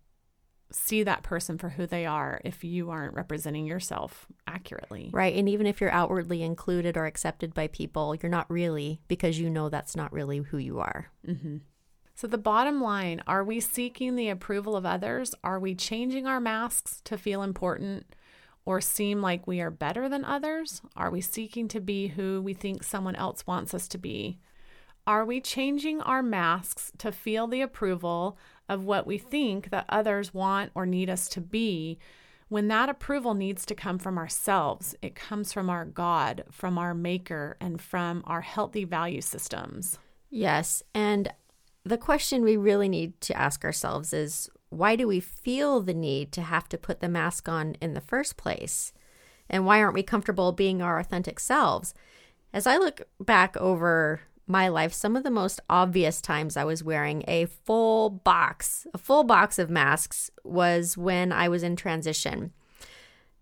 see 0.71 1.03
that 1.03 1.21
person 1.21 1.57
for 1.57 1.69
who 1.69 1.85
they 1.85 2.05
are 2.05 2.41
if 2.43 2.63
you 2.63 2.89
aren't 2.89 3.13
representing 3.13 3.65
yourself 3.65 4.25
accurately. 4.47 5.09
Right. 5.13 5.35
And 5.35 5.47
even 5.47 5.67
if 5.67 5.79
you're 5.79 5.91
outwardly 5.91 6.41
included 6.41 6.97
or 6.97 7.05
accepted 7.05 7.53
by 7.53 7.67
people, 7.67 8.15
you're 8.15 8.29
not 8.29 8.49
really 8.49 9.01
because 9.07 9.39
you 9.39 9.49
know 9.49 9.69
that's 9.69 9.95
not 9.95 10.11
really 10.11 10.39
who 10.39 10.57
you 10.57 10.79
are. 10.79 11.11
Mm-hmm. 11.27 11.57
So, 12.15 12.27
the 12.27 12.37
bottom 12.37 12.81
line 12.81 13.21
are 13.25 13.43
we 13.43 13.59
seeking 13.59 14.15
the 14.15 14.29
approval 14.29 14.75
of 14.75 14.85
others? 14.85 15.33
Are 15.43 15.59
we 15.59 15.75
changing 15.75 16.27
our 16.27 16.39
masks 16.39 17.01
to 17.05 17.17
feel 17.17 17.43
important 17.43 18.15
or 18.65 18.81
seem 18.81 19.21
like 19.21 19.47
we 19.47 19.61
are 19.61 19.71
better 19.71 20.07
than 20.07 20.23
others? 20.23 20.81
Are 20.95 21.09
we 21.09 21.21
seeking 21.21 21.67
to 21.69 21.81
be 21.81 22.07
who 22.07 22.41
we 22.41 22.53
think 22.53 22.83
someone 22.83 23.15
else 23.15 23.47
wants 23.47 23.73
us 23.73 23.87
to 23.89 23.97
be? 23.97 24.39
Are 25.05 25.25
we 25.25 25.41
changing 25.41 25.99
our 26.01 26.23
masks 26.23 26.93
to 26.99 27.11
feel 27.11 27.47
the 27.47 27.61
approval 27.61 28.37
of 28.69 28.85
what 28.85 29.05
we 29.05 29.17
think 29.17 29.69
that 29.69 29.85
others 29.89 30.33
want 30.33 30.71
or 30.75 30.85
need 30.85 31.09
us 31.09 31.27
to 31.29 31.41
be? 31.41 31.99
When 32.47 32.69
that 32.69 32.87
approval 32.87 33.33
needs 33.33 33.65
to 33.65 33.75
come 33.75 33.99
from 33.99 34.17
ourselves, 34.17 34.95
it 35.01 35.15
comes 35.15 35.51
from 35.51 35.69
our 35.69 35.83
God, 35.83 36.45
from 36.51 36.77
our 36.77 36.93
Maker, 36.93 37.57
and 37.59 37.81
from 37.81 38.23
our 38.25 38.41
healthy 38.41 38.85
value 38.85 39.21
systems. 39.21 39.99
Yes. 40.29 40.83
And 40.93 41.33
the 41.83 41.97
question 41.97 42.43
we 42.43 42.55
really 42.55 42.87
need 42.87 43.19
to 43.21 43.37
ask 43.37 43.65
ourselves 43.65 44.13
is 44.13 44.49
why 44.69 44.95
do 44.95 45.05
we 45.05 45.19
feel 45.19 45.81
the 45.81 45.93
need 45.93 46.31
to 46.31 46.41
have 46.41 46.69
to 46.69 46.77
put 46.77 47.01
the 47.01 47.09
mask 47.09 47.49
on 47.49 47.75
in 47.81 47.93
the 47.93 48.01
first 48.01 48.37
place? 48.37 48.93
And 49.49 49.65
why 49.65 49.81
aren't 49.81 49.95
we 49.95 50.03
comfortable 50.03 50.53
being 50.53 50.81
our 50.81 50.97
authentic 50.97 51.41
selves? 51.41 51.93
As 52.53 52.65
I 52.65 52.77
look 52.77 53.01
back 53.19 53.57
over 53.57 54.21
my 54.47 54.67
life, 54.67 54.93
some 54.93 55.15
of 55.15 55.23
the 55.23 55.31
most 55.31 55.59
obvious 55.69 56.21
times 56.21 56.57
I 56.57 56.63
was 56.63 56.83
wearing 56.83 57.23
a 57.27 57.45
full 57.45 58.09
box, 58.09 58.85
a 58.93 58.97
full 58.97 59.23
box 59.23 59.57
of 59.57 59.69
masks 59.69 60.29
was 60.43 60.97
when 60.97 61.31
I 61.31 61.47
was 61.47 61.63
in 61.63 61.75
transition. 61.75 62.51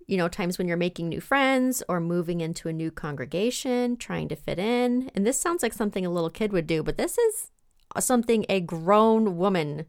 You 0.08 0.17
know, 0.17 0.27
times 0.27 0.58
when 0.58 0.67
you're 0.67 0.77
making 0.77 1.10
new 1.10 1.22
friends 1.22 1.81
or 1.88 2.00
moving 2.00 2.41
into 2.41 2.67
a 2.67 2.74
new 2.74 2.91
congregation, 2.91 3.98
trying 3.98 4.27
to 4.29 4.36
fit 4.36 4.60
in. 4.60 5.10
And 5.15 5.25
this 5.25 5.39
sounds 5.39 5.63
like 5.63 5.74
something 5.74 6.05
a 6.05 6.10
little 6.10 6.29
kid 6.29 6.51
would 6.51 6.67
do, 6.67 6.84
but 6.84 6.98
this 6.98 7.17
is 7.17 7.51
something 8.00 8.46
a 8.50 8.60
grown 8.60 9.38
woman 9.38 9.86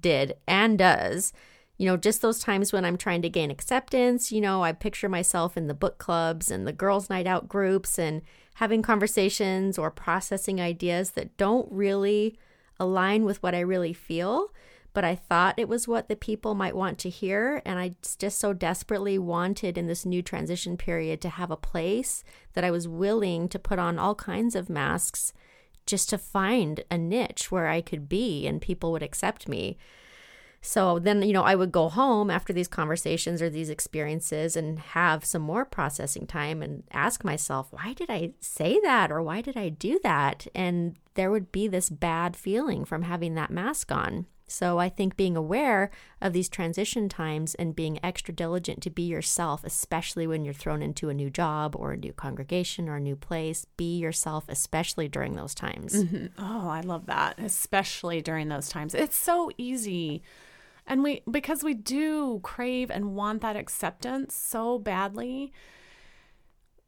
did 0.00 0.34
and 0.46 0.78
does. 0.78 1.32
You 1.76 1.86
know, 1.86 1.96
just 1.96 2.22
those 2.22 2.38
times 2.38 2.72
when 2.72 2.84
I'm 2.84 2.96
trying 2.96 3.22
to 3.22 3.28
gain 3.28 3.50
acceptance, 3.50 4.30
you 4.30 4.40
know, 4.40 4.62
I 4.62 4.72
picture 4.72 5.08
myself 5.08 5.56
in 5.56 5.66
the 5.66 5.74
book 5.74 5.98
clubs 5.98 6.50
and 6.50 6.66
the 6.66 6.72
girls' 6.72 7.10
night 7.10 7.26
out 7.26 7.48
groups 7.48 7.98
and 7.98 8.22
having 8.54 8.82
conversations 8.82 9.78
or 9.78 9.90
processing 9.90 10.60
ideas 10.60 11.12
that 11.12 11.36
don't 11.36 11.70
really 11.70 12.38
align 12.78 13.24
with 13.24 13.42
what 13.42 13.54
I 13.54 13.60
really 13.60 13.92
feel, 13.92 14.52
but 14.92 15.04
I 15.04 15.16
thought 15.16 15.58
it 15.58 15.68
was 15.68 15.88
what 15.88 16.08
the 16.08 16.16
people 16.16 16.54
might 16.54 16.76
want 16.76 16.98
to 17.00 17.10
hear. 17.10 17.60
And 17.64 17.78
I 17.78 17.96
just 18.18 18.38
so 18.38 18.52
desperately 18.52 19.18
wanted 19.18 19.76
in 19.76 19.88
this 19.88 20.06
new 20.06 20.22
transition 20.22 20.76
period 20.76 21.20
to 21.22 21.28
have 21.30 21.50
a 21.50 21.56
place 21.56 22.22
that 22.52 22.64
I 22.64 22.70
was 22.70 22.86
willing 22.86 23.48
to 23.48 23.58
put 23.58 23.80
on 23.80 23.98
all 23.98 24.14
kinds 24.14 24.54
of 24.54 24.70
masks 24.70 25.32
just 25.84 26.08
to 26.10 26.18
find 26.18 26.84
a 26.90 26.96
niche 26.96 27.50
where 27.50 27.66
I 27.66 27.80
could 27.80 28.08
be 28.08 28.46
and 28.46 28.60
people 28.60 28.92
would 28.92 29.02
accept 29.02 29.48
me. 29.48 29.76
So 30.66 30.98
then, 30.98 31.20
you 31.20 31.34
know, 31.34 31.42
I 31.42 31.56
would 31.56 31.72
go 31.72 31.90
home 31.90 32.30
after 32.30 32.50
these 32.54 32.68
conversations 32.68 33.42
or 33.42 33.50
these 33.50 33.68
experiences 33.68 34.56
and 34.56 34.78
have 34.78 35.22
some 35.22 35.42
more 35.42 35.66
processing 35.66 36.26
time 36.26 36.62
and 36.62 36.84
ask 36.90 37.22
myself, 37.22 37.68
why 37.70 37.92
did 37.92 38.08
I 38.08 38.32
say 38.40 38.80
that 38.82 39.12
or 39.12 39.22
why 39.22 39.42
did 39.42 39.58
I 39.58 39.68
do 39.68 40.00
that? 40.02 40.46
And 40.54 40.96
there 41.14 41.30
would 41.30 41.52
be 41.52 41.68
this 41.68 41.90
bad 41.90 42.34
feeling 42.34 42.86
from 42.86 43.02
having 43.02 43.34
that 43.34 43.50
mask 43.50 43.92
on. 43.92 44.24
So 44.46 44.78
I 44.78 44.88
think 44.88 45.16
being 45.16 45.36
aware 45.36 45.90
of 46.22 46.32
these 46.32 46.48
transition 46.48 47.10
times 47.10 47.54
and 47.54 47.76
being 47.76 48.02
extra 48.02 48.32
diligent 48.32 48.82
to 48.84 48.90
be 48.90 49.02
yourself, 49.02 49.64
especially 49.64 50.26
when 50.26 50.46
you're 50.46 50.54
thrown 50.54 50.80
into 50.80 51.10
a 51.10 51.14
new 51.14 51.28
job 51.28 51.76
or 51.76 51.92
a 51.92 51.98
new 51.98 52.14
congregation 52.14 52.88
or 52.88 52.96
a 52.96 53.00
new 53.00 53.16
place, 53.16 53.66
be 53.76 53.98
yourself, 53.98 54.44
especially 54.48 55.08
during 55.08 55.34
those 55.36 55.54
times. 55.54 56.04
Mm-hmm. 56.04 56.26
Oh, 56.38 56.68
I 56.68 56.80
love 56.80 57.04
that, 57.06 57.38
especially 57.38 58.22
during 58.22 58.48
those 58.48 58.70
times. 58.70 58.94
It's 58.94 59.16
so 59.16 59.50
easy 59.58 60.22
and 60.86 61.02
we, 61.02 61.22
because 61.30 61.64
we 61.64 61.74
do 61.74 62.40
crave 62.42 62.90
and 62.90 63.14
want 63.14 63.42
that 63.42 63.56
acceptance 63.56 64.34
so 64.34 64.78
badly, 64.78 65.52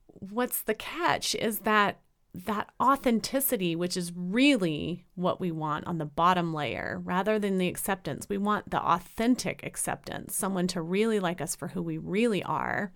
what's 0.07 0.62
the 0.62 0.75
catch 0.75 1.35
is 1.35 1.61
that 1.61 2.00
that 2.45 2.71
authenticity, 2.83 3.75
which 3.75 3.97
is 3.97 4.12
really 4.15 5.07
what 5.15 5.41
we 5.41 5.50
want 5.50 5.87
on 5.87 5.97
the 5.97 6.05
bottom 6.05 6.53
layer, 6.53 7.00
rather 7.03 7.38
than 7.38 7.57
the 7.57 7.69
acceptance. 7.69 8.29
We 8.29 8.37
want 8.37 8.71
the 8.71 8.83
authentic 8.83 9.65
acceptance, 9.65 10.37
someone 10.37 10.67
to 10.69 10.83
really 10.83 11.19
like 11.19 11.41
us 11.41 11.57
for 11.57 11.69
who 11.69 11.81
we 11.81 11.97
really 11.97 12.43
are. 12.43 12.93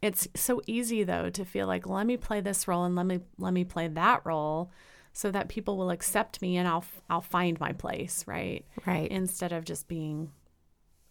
It's 0.00 0.28
so 0.36 0.62
easy 0.68 1.02
though 1.02 1.30
to 1.30 1.44
feel 1.44 1.66
like 1.66 1.88
let 1.88 2.06
me 2.06 2.16
play 2.16 2.40
this 2.40 2.68
role 2.68 2.84
and 2.84 2.94
let 2.94 3.06
me 3.06 3.18
let 3.38 3.52
me 3.52 3.64
play 3.64 3.88
that 3.88 4.22
role 4.24 4.70
so 5.18 5.32
that 5.32 5.48
people 5.48 5.76
will 5.76 5.90
accept 5.90 6.40
me 6.40 6.56
and 6.56 6.68
I'll 6.68 6.84
I'll 7.10 7.20
find 7.20 7.58
my 7.58 7.72
place, 7.72 8.22
right? 8.28 8.64
Right. 8.86 9.10
Instead 9.10 9.52
of 9.52 9.64
just 9.64 9.88
being 9.88 10.30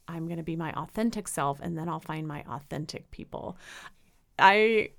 I'm 0.07 0.27
going 0.27 0.37
to 0.37 0.43
be 0.43 0.55
my 0.55 0.71
authentic 0.71 1.27
self 1.27 1.59
and 1.61 1.77
then 1.77 1.89
I'll 1.89 1.99
find 1.99 2.25
my 2.25 2.41
authentic 2.49 3.11
people. 3.11 3.57
I 4.39 4.91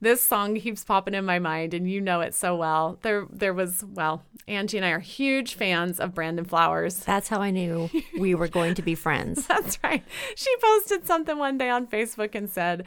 this 0.00 0.22
song 0.22 0.54
keeps 0.54 0.84
popping 0.84 1.14
in 1.14 1.24
my 1.24 1.40
mind 1.40 1.74
and 1.74 1.90
you 1.90 2.00
know 2.00 2.20
it 2.20 2.32
so 2.32 2.54
well. 2.54 3.00
There 3.02 3.26
there 3.32 3.52
was 3.52 3.84
well, 3.84 4.22
Angie 4.46 4.76
and 4.76 4.86
I 4.86 4.90
are 4.90 5.00
huge 5.00 5.54
fans 5.54 5.98
of 5.98 6.14
Brandon 6.14 6.44
Flowers. 6.44 6.98
That's 7.04 7.26
how 7.26 7.40
I 7.40 7.50
knew 7.50 7.90
we 8.16 8.36
were 8.36 8.46
going 8.46 8.76
to 8.76 8.82
be 8.82 8.94
friends. 8.94 9.44
That's 9.48 9.76
right. 9.82 10.04
She 10.36 10.54
posted 10.62 11.04
something 11.04 11.36
one 11.36 11.58
day 11.58 11.68
on 11.68 11.88
Facebook 11.88 12.36
and 12.36 12.48
said, 12.48 12.84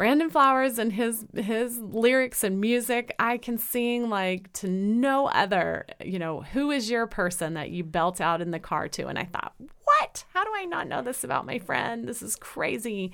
Brandon 0.00 0.30
Flowers 0.30 0.78
and 0.78 0.94
his 0.94 1.26
his 1.34 1.76
lyrics 1.76 2.42
and 2.42 2.58
music, 2.58 3.14
I 3.18 3.36
can 3.36 3.58
sing 3.58 4.08
like 4.08 4.50
to 4.54 4.66
no 4.66 5.26
other. 5.26 5.84
You 6.02 6.18
know, 6.18 6.40
who 6.40 6.70
is 6.70 6.88
your 6.88 7.06
person 7.06 7.52
that 7.52 7.68
you 7.68 7.84
belt 7.84 8.18
out 8.18 8.40
in 8.40 8.50
the 8.50 8.58
car 8.58 8.88
to? 8.88 9.08
And 9.08 9.18
I 9.18 9.24
thought, 9.24 9.52
what? 9.58 10.24
How 10.32 10.42
do 10.42 10.52
I 10.56 10.64
not 10.64 10.88
know 10.88 11.02
this 11.02 11.22
about 11.22 11.44
my 11.44 11.58
friend? 11.58 12.08
This 12.08 12.22
is 12.22 12.34
crazy. 12.34 13.12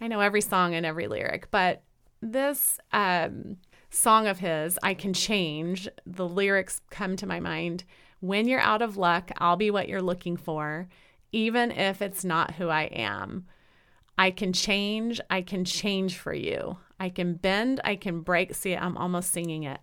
I 0.00 0.06
know 0.06 0.20
every 0.20 0.42
song 0.42 0.76
and 0.76 0.86
every 0.86 1.08
lyric, 1.08 1.50
but 1.50 1.82
this 2.20 2.78
um, 2.92 3.56
song 3.90 4.28
of 4.28 4.38
his, 4.38 4.78
I 4.80 4.94
Can 4.94 5.14
Change, 5.14 5.88
the 6.06 6.28
lyrics 6.28 6.82
come 6.88 7.16
to 7.16 7.26
my 7.26 7.40
mind. 7.40 7.82
When 8.20 8.46
you're 8.46 8.60
out 8.60 8.80
of 8.80 8.96
luck, 8.96 9.32
I'll 9.38 9.56
be 9.56 9.72
what 9.72 9.88
you're 9.88 10.00
looking 10.00 10.36
for, 10.36 10.86
even 11.32 11.72
if 11.72 12.00
it's 12.00 12.24
not 12.24 12.54
who 12.54 12.68
I 12.68 12.82
am. 12.82 13.46
I 14.18 14.30
can 14.30 14.52
change. 14.52 15.20
I 15.30 15.42
can 15.42 15.64
change 15.64 16.16
for 16.16 16.34
you. 16.34 16.78
I 17.00 17.08
can 17.08 17.34
bend. 17.34 17.80
I 17.84 17.96
can 17.96 18.20
break. 18.20 18.54
See, 18.54 18.76
I'm 18.76 18.96
almost 18.96 19.32
singing 19.32 19.64
it. 19.64 19.80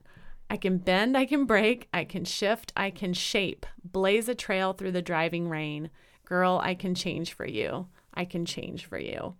I 0.49 0.57
can 0.57 0.77
bend. 0.77 1.17
I 1.17 1.25
can 1.25 1.45
break. 1.45 1.87
I 1.93 2.05
can 2.05 2.25
shift. 2.25 2.71
I 2.75 2.89
can 2.91 3.13
shape. 3.13 3.65
Blaze 3.83 4.29
a 4.29 4.35
trail 4.35 4.73
through 4.73 4.93
the 4.93 5.01
driving 5.01 5.49
rain. 5.49 5.89
Girl, 6.25 6.61
I 6.63 6.75
can 6.75 6.95
change 6.95 7.33
for 7.33 7.45
you. 7.45 7.87
I 8.13 8.25
can 8.25 8.45
change 8.45 8.85
for 8.85 8.97
you. 8.97 9.35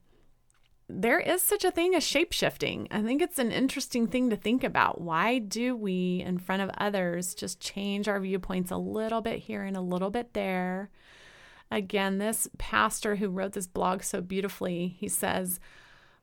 there 0.91 1.19
is 1.19 1.43
such 1.43 1.63
a 1.63 1.69
thing 1.72 1.93
as 1.93 2.03
shape 2.03 2.34
shifting. 2.34 2.88
I 2.89 3.03
think 3.03 3.22
it's 3.22 3.38
an 3.38 3.51
interesting 3.51 4.08
thing 4.08 4.31
to 4.31 4.36
think 4.36 4.63
about. 4.63 5.00
Why 5.00 5.38
do 5.38 5.75
we, 5.75 6.24
in 6.25 6.39
front 6.39 6.63
of 6.63 6.72
others, 6.79 7.36
just 7.36 7.60
change 7.60 8.08
our 8.08 8.19
viewpoints 8.19 8.72
a 8.72 8.77
little 8.77 9.22
bit 9.22 9.39
here 9.39 9.62
and 9.63 9.77
a 9.77 9.81
little 9.81 10.10
bit 10.10 10.34
there? 10.34 10.89
Again, 11.71 12.17
this 12.17 12.47
pastor 12.57 13.17
who 13.17 13.29
wrote 13.29 13.53
this 13.53 13.67
blog 13.67 14.03
so 14.03 14.21
beautifully, 14.21 14.95
he 14.99 15.07
says, 15.07 15.59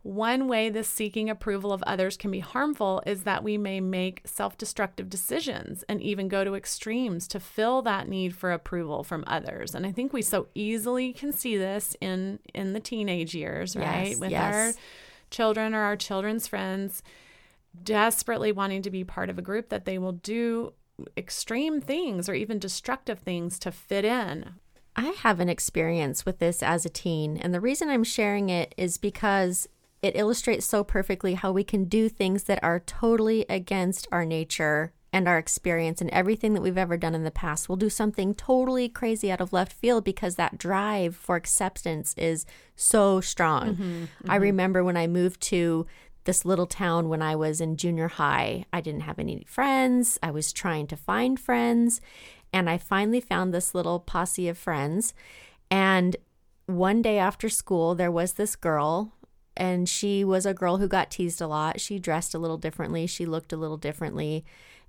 one 0.03 0.47
way 0.47 0.71
this 0.71 0.89
seeking 0.89 1.29
approval 1.29 1.73
of 1.73 1.83
others 1.85 2.17
can 2.17 2.31
be 2.31 2.39
harmful 2.39 3.03
is 3.07 3.25
that 3.25 3.43
we 3.43 3.59
may 3.59 3.81
make 3.81 4.23
self 4.25 4.57
destructive 4.57 5.11
decisions 5.11 5.83
and 5.89 6.01
even 6.01 6.29
go 6.29 6.45
to 6.45 6.55
extremes 6.55 7.27
to 7.29 7.41
fill 7.41 7.83
that 7.83 8.09
need 8.09 8.35
for 8.37 8.53
approval 8.53 9.03
from 9.03 9.25
others. 9.27 9.75
And 9.75 9.85
I 9.85 9.91
think 9.91 10.13
we 10.13 10.23
so 10.23 10.47
easily 10.55 11.13
can 11.13 11.33
see 11.33 11.57
this 11.57 11.97
in, 12.01 12.39
in 12.55 12.73
the 12.73 12.79
teenage 12.79 13.35
years, 13.35 13.75
right? 13.75 14.11
Yes, 14.11 14.19
With 14.21 14.31
yes. 14.31 14.55
our 14.55 14.73
children 15.31 15.75
or 15.75 15.81
our 15.81 15.97
children's 15.97 16.47
friends 16.47 17.03
desperately 17.83 18.53
wanting 18.53 18.83
to 18.83 18.91
be 18.91 19.03
part 19.03 19.29
of 19.29 19.39
a 19.39 19.43
group 19.43 19.71
that 19.71 19.87
they 19.87 19.99
will 19.99 20.13
do 20.13 20.73
extreme 21.17 21.81
things 21.81 22.29
or 22.29 22.35
even 22.35 22.61
destructive 22.61 23.19
things 23.19 23.59
to 23.59 23.73
fit 23.73 24.05
in. 24.05 24.55
I 24.97 25.15
have 25.23 25.41
an 25.41 25.49
experience 25.49 26.25
with 26.25 26.39
this 26.39 26.63
as 26.63 26.85
a 26.87 26.91
teen, 26.91 27.37
and 27.37 27.53
the 27.53 27.61
reason 27.61 27.89
I'm 27.89 28.05
sharing 28.05 28.49
it 28.49 28.75
is 28.77 28.99
because 28.99 29.69
it 30.03 30.17
illustrates 30.17 30.67
so 30.67 30.85
perfectly 30.85 31.35
how 31.35 31.53
we 31.53 31.65
can 31.65 31.85
do 31.85 32.09
things 32.09 32.45
that 32.45 32.63
are 32.63 32.81
totally 32.81 33.45
against 33.49 34.09
our 34.11 34.25
nature 34.25 34.93
and 35.13 35.27
our 35.27 35.39
experience 35.39 36.01
and 36.01 36.11
everything 36.11 36.53
that 36.55 36.61
we've 36.61 36.77
ever 36.77 36.97
done 36.97 37.15
in 37.15 37.25
the 37.25 37.31
past. 37.31 37.69
We'll 37.69 37.77
do 37.77 37.89
something 37.89 38.35
totally 38.35 38.89
crazy 38.89 39.31
out 39.31 39.41
of 39.41 39.53
left 39.53 39.73
field 39.73 40.05
because 40.05 40.35
that 40.35 40.59
drive 40.59 41.17
for 41.17 41.37
acceptance 41.37 42.15
is 42.19 42.45
so 42.75 43.21
strong. 43.21 43.75
Mm-hmm, 43.75 43.83
mm-hmm. 43.83 44.31
I 44.31 44.37
remember 44.37 44.85
when 44.85 44.97
I 44.97 45.07
moved 45.07 45.41
to 45.43 45.87
this 46.25 46.45
little 46.45 46.67
town 46.67 47.09
when 47.09 47.23
I 47.23 47.35
was 47.35 47.61
in 47.61 47.77
junior 47.77 48.09
high. 48.09 48.67
I 48.73 48.81
didn't 48.81 49.03
have 49.03 49.19
any 49.19 49.45
friends. 49.47 50.19
I 50.23 50.33
was 50.33 50.53
trying 50.53 50.87
to 50.89 50.97
find 50.97 51.41
friends. 51.41 52.01
And 52.53 52.71
I 52.71 52.79
finally 52.79 53.21
found 53.21 53.53
this 53.53 53.75
little 53.75 54.01
posse 54.01 54.49
of 54.49 54.57
friends. 54.57 55.15
And 55.71 56.17
one 56.67 57.03
day 57.03 57.19
after 57.19 57.49
school, 57.49 57.95
there 57.95 58.11
was 58.11 58.35
this 58.35 58.57
girl, 58.57 59.13
and 59.57 59.89
she 59.89 60.25
was 60.25 60.47
a 60.47 60.55
girl 60.55 60.79
who 60.79 60.89
got 60.89 61.11
teased 61.11 61.41
a 61.41 61.47
lot. 61.47 61.81
She 61.81 61.99
dressed 61.99 62.35
a 62.35 62.39
little 62.39 62.59
differently, 62.59 63.07
she 63.07 63.27
looked 63.27 63.53
a 63.53 63.57
little 63.57 63.77
differently. 63.77 64.45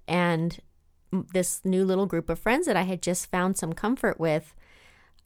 And 0.07 0.59
this 1.11 1.61
new 1.63 1.85
little 1.85 2.05
group 2.05 2.29
of 2.29 2.39
friends 2.39 2.67
that 2.67 2.75
I 2.75 2.83
had 2.83 3.01
just 3.01 3.31
found 3.31 3.57
some 3.57 3.73
comfort 3.73 4.19
with 4.19 4.53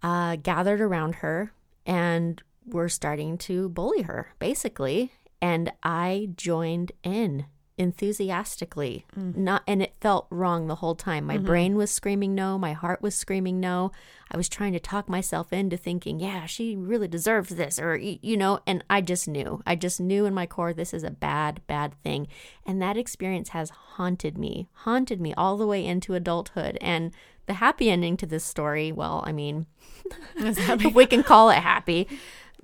uh, 0.03 0.35
gathered 0.37 0.81
around 0.81 1.15
her 1.15 1.53
and 1.85 2.41
were 2.65 2.89
starting 2.89 3.37
to 3.37 3.69
bully 3.69 4.03
her, 4.03 4.33
basically. 4.39 5.11
And 5.41 5.71
I 5.83 6.29
joined 6.35 6.91
in 7.03 7.45
enthusiastically. 7.77 9.05
Mm. 9.17 9.37
Not 9.37 9.63
and 9.67 9.81
it 9.81 9.93
felt 9.99 10.27
wrong 10.29 10.67
the 10.67 10.75
whole 10.75 10.95
time. 10.95 11.25
My 11.25 11.37
mm-hmm. 11.37 11.45
brain 11.45 11.75
was 11.75 11.91
screaming 11.91 12.35
no, 12.35 12.57
my 12.57 12.73
heart 12.73 13.01
was 13.01 13.15
screaming 13.15 13.59
no. 13.59 13.91
I 14.31 14.37
was 14.37 14.47
trying 14.47 14.73
to 14.73 14.79
talk 14.79 15.09
myself 15.09 15.51
into 15.51 15.75
thinking, 15.77 16.19
yeah, 16.19 16.45
she 16.45 16.75
really 16.75 17.07
deserves 17.07 17.49
this 17.49 17.79
or 17.79 17.97
you 17.97 18.37
know, 18.37 18.59
and 18.65 18.83
I 18.89 19.01
just 19.01 19.27
knew. 19.27 19.61
I 19.65 19.75
just 19.75 19.99
knew 19.99 20.25
in 20.25 20.33
my 20.33 20.45
core 20.45 20.73
this 20.73 20.93
is 20.93 21.03
a 21.03 21.11
bad 21.11 21.61
bad 21.67 21.93
thing. 22.03 22.27
And 22.65 22.81
that 22.81 22.97
experience 22.97 23.49
has 23.49 23.69
haunted 23.69 24.37
me. 24.37 24.69
Haunted 24.73 25.19
me 25.19 25.33
all 25.35 25.57
the 25.57 25.67
way 25.67 25.85
into 25.85 26.13
adulthood 26.13 26.77
and 26.81 27.11
the 27.47 27.53
happy 27.55 27.89
ending 27.89 28.17
to 28.17 28.25
this 28.25 28.43
story, 28.43 28.91
well, 28.91 29.23
I 29.25 29.31
mean, 29.31 29.65
if 30.35 30.93
we 30.95 31.05
can 31.05 31.23
call 31.23 31.49
it 31.49 31.57
happy, 31.57 32.07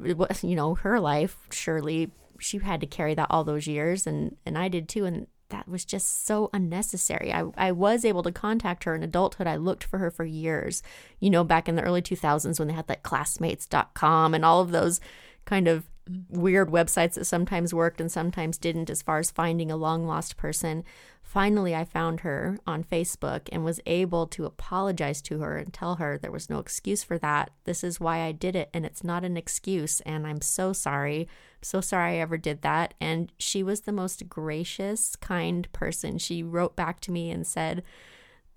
it 0.03 0.17
was, 0.17 0.43
you 0.43 0.55
know, 0.55 0.75
her 0.75 0.99
life, 0.99 1.37
surely 1.51 2.11
she 2.39 2.57
had 2.59 2.81
to 2.81 2.87
carry 2.87 3.13
that 3.15 3.27
all 3.29 3.43
those 3.43 3.67
years 3.67 4.07
and 4.07 4.35
and 4.45 4.57
I 4.57 4.67
did 4.67 4.89
too 4.89 5.05
and 5.05 5.27
that 5.49 5.67
was 5.67 5.85
just 5.85 6.25
so 6.25 6.49
unnecessary. 6.53 7.31
I, 7.31 7.45
I 7.55 7.71
was 7.71 8.03
able 8.03 8.23
to 8.23 8.31
contact 8.31 8.83
her 8.83 8.95
in 8.95 9.03
adulthood. 9.03 9.47
I 9.47 9.55
looked 9.55 9.83
for 9.83 9.97
her 9.97 10.11
for 10.11 10.25
years, 10.25 10.83
you 11.19 11.29
know, 11.29 11.43
back 11.43 11.69
in 11.69 11.75
the 11.75 11.83
early 11.83 12.01
2000s 12.01 12.59
when 12.59 12.67
they 12.67 12.73
had 12.73 12.89
like 12.89 13.03
classmates.com 13.03 14.33
and 14.33 14.43
all 14.43 14.61
of 14.61 14.71
those 14.71 14.99
kind 15.45 15.67
of 15.67 15.89
weird 16.29 16.69
websites 16.69 17.13
that 17.13 17.25
sometimes 17.25 17.73
worked 17.73 18.01
and 18.01 18.11
sometimes 18.11 18.57
didn't 18.57 18.89
as 18.89 19.01
far 19.01 19.19
as 19.19 19.31
finding 19.31 19.71
a 19.71 19.77
long 19.77 20.05
lost 20.05 20.37
person. 20.37 20.83
Finally, 21.21 21.75
I 21.75 21.83
found 21.83 22.21
her 22.21 22.57
on 22.65 22.83
Facebook 22.83 23.49
and 23.51 23.65
was 23.65 23.81
able 23.85 24.27
to 24.27 24.45
apologize 24.45 25.21
to 25.23 25.39
her 25.39 25.57
and 25.57 25.73
tell 25.73 25.95
her 25.95 26.17
there 26.17 26.31
was 26.31 26.49
no 26.49 26.59
excuse 26.59 27.03
for 27.03 27.17
that. 27.17 27.51
This 27.65 27.83
is 27.83 27.99
why 27.99 28.21
I 28.21 28.31
did 28.31 28.55
it, 28.55 28.69
and 28.73 28.85
it's 28.85 29.03
not 29.03 29.25
an 29.25 29.35
excuse. 29.35 29.99
And 30.01 30.25
I'm 30.25 30.41
so 30.41 30.71
sorry. 30.71 31.27
So 31.61 31.81
sorry 31.81 32.13
I 32.13 32.21
ever 32.21 32.37
did 32.37 32.61
that. 32.61 32.93
And 33.01 33.31
she 33.37 33.61
was 33.61 33.81
the 33.81 33.91
most 33.91 34.29
gracious, 34.29 35.15
kind 35.17 35.71
person. 35.73 36.17
She 36.17 36.43
wrote 36.43 36.75
back 36.75 37.01
to 37.01 37.11
me 37.11 37.29
and 37.29 37.45
said, 37.45 37.83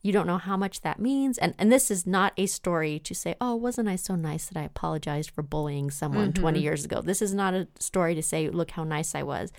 you 0.03 0.13
don't 0.13 0.27
know 0.27 0.39
how 0.39 0.57
much 0.57 0.81
that 0.81 0.99
means. 0.99 1.39
And 1.39 1.55
and 1.59 1.71
this 1.71 1.91
is 1.91 2.07
not 2.07 2.33
a 2.37 2.47
story 2.47 2.99
to 3.01 3.15
say, 3.15 3.35
"Oh, 3.41 3.55
wasn't 3.55 3.89
I 3.89 3.97
so 3.97 4.17
nice 4.17 4.47
that 4.47 4.59
I 4.59 4.65
apologized 4.65 5.31
for 5.31 5.43
bullying 5.43 5.91
someone 5.91 6.33
mm-hmm. 6.33 6.43
20 6.43 6.61
years 6.61 6.85
ago?" 6.85 7.03
This 7.03 7.23
is 7.23 7.35
not 7.35 7.55
a 7.55 7.69
story 7.79 8.15
to 8.15 8.23
say, 8.23 8.49
"Look 8.49 8.73
how 8.73 8.85
nice 8.85 9.15
I 9.15 9.23
was." 9.23 9.53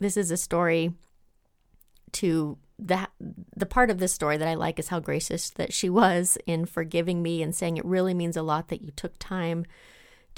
This 0.00 0.16
is 0.16 0.30
a 0.30 0.36
story 0.36 0.92
to 2.12 2.58
that 2.78 3.10
the 3.56 3.66
part 3.66 3.90
of 3.90 3.98
this 3.98 4.12
story 4.12 4.36
that 4.36 4.46
I 4.46 4.54
like 4.54 4.78
is 4.78 4.88
how 4.88 5.00
gracious 5.00 5.50
that 5.50 5.72
she 5.72 5.90
was 5.90 6.38
in 6.46 6.64
forgiving 6.64 7.22
me 7.22 7.42
and 7.42 7.54
saying 7.54 7.76
it 7.76 7.84
really 7.84 8.14
means 8.14 8.36
a 8.36 8.42
lot 8.42 8.68
that 8.68 8.82
you 8.82 8.92
took 8.92 9.18
time 9.18 9.66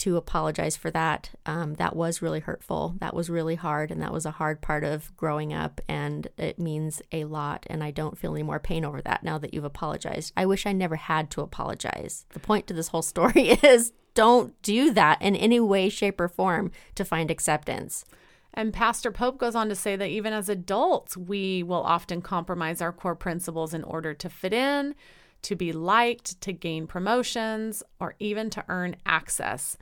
to 0.01 0.17
apologize 0.17 0.77
for 0.77 0.91
that. 0.91 1.31
Um, 1.47 1.75
that 1.75 1.95
was 1.95 2.23
really 2.23 2.41
hurtful. 2.41 2.95
That 3.01 3.15
was 3.15 3.31
really 3.31 3.55
hard, 3.55 3.91
and 3.91 4.01
that 4.03 4.13
was 4.13 4.27
a 4.27 4.31
hard 4.33 4.61
part 4.61 4.83
of 4.83 5.15
growing 5.17 5.53
up. 5.53 5.81
And 5.89 6.29
it 6.37 6.59
means 6.59 7.03
a 7.13 7.25
lot. 7.25 7.67
And 7.69 7.85
I 7.85 7.91
don't 7.91 8.19
feel 8.19 8.33
any 8.33 8.43
more 8.43 8.59
pain 8.59 8.85
over 8.85 9.03
that 9.03 9.23
now 9.23 9.39
that 9.39 9.53
you've 9.53 9.65
apologized. 9.65 10.33
I 10.37 10.47
wish 10.47 10.67
I 10.67 10.73
never 10.73 10.97
had 10.97 11.31
to 11.33 11.43
apologize. 11.43 12.27
The 12.31 12.41
point 12.41 12.67
to 12.67 12.75
this 12.75 12.89
whole 12.89 13.03
story 13.03 13.51
is 13.63 13.93
don't 14.15 14.61
do 14.63 14.91
that 14.93 15.21
in 15.23 15.37
any 15.37 15.61
way, 15.61 15.89
shape, 15.89 16.21
or 16.21 16.29
form 16.29 16.73
to 16.95 17.05
find 17.05 17.31
acceptance. 17.31 18.05
And 18.53 18.73
Pastor 18.73 19.13
Pope 19.13 19.39
goes 19.39 19.55
on 19.55 19.69
to 19.69 19.75
say 19.75 19.97
that 19.97 20.09
even 20.09 20.33
as 20.33 20.49
adults, 20.49 21.17
we 21.17 21.63
will 21.63 21.83
often 21.83 22.21
compromise 22.21 22.81
our 22.81 22.93
core 22.93 23.15
principles 23.15 23.73
in 23.75 23.85
order 23.85 24.13
to 24.15 24.29
fit 24.29 24.53
in, 24.53 24.95
to 25.43 25.57
be 25.57 25.73
liked, 25.73 26.41
to 26.43 26.53
gain 26.53 26.87
promotions, 26.87 27.83
or 27.99 28.15
even 28.19 28.51
to 28.51 28.65
earn 28.69 28.97
access. 29.07 29.77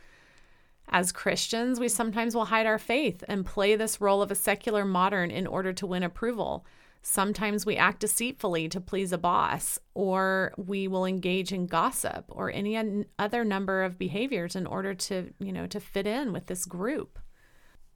As 0.88 1.12
Christians, 1.12 1.78
we 1.78 1.88
sometimes 1.88 2.34
will 2.34 2.46
hide 2.46 2.66
our 2.66 2.78
faith 2.78 3.22
and 3.28 3.44
play 3.44 3.76
this 3.76 4.00
role 4.00 4.22
of 4.22 4.30
a 4.30 4.34
secular 4.34 4.84
modern 4.84 5.30
in 5.30 5.46
order 5.46 5.72
to 5.74 5.86
win 5.86 6.02
approval. 6.02 6.64
Sometimes 7.02 7.64
we 7.64 7.76
act 7.76 8.00
deceitfully 8.00 8.68
to 8.70 8.80
please 8.80 9.12
a 9.12 9.18
boss, 9.18 9.78
or 9.94 10.52
we 10.56 10.88
will 10.88 11.04
engage 11.04 11.52
in 11.52 11.66
gossip 11.66 12.24
or 12.28 12.50
any 12.50 13.04
other 13.18 13.44
number 13.44 13.84
of 13.84 13.98
behaviors 13.98 14.56
in 14.56 14.66
order 14.66 14.94
to, 14.94 15.32
you 15.38 15.52
know, 15.52 15.66
to 15.66 15.78
fit 15.78 16.06
in 16.06 16.32
with 16.32 16.46
this 16.46 16.64
group. 16.64 17.18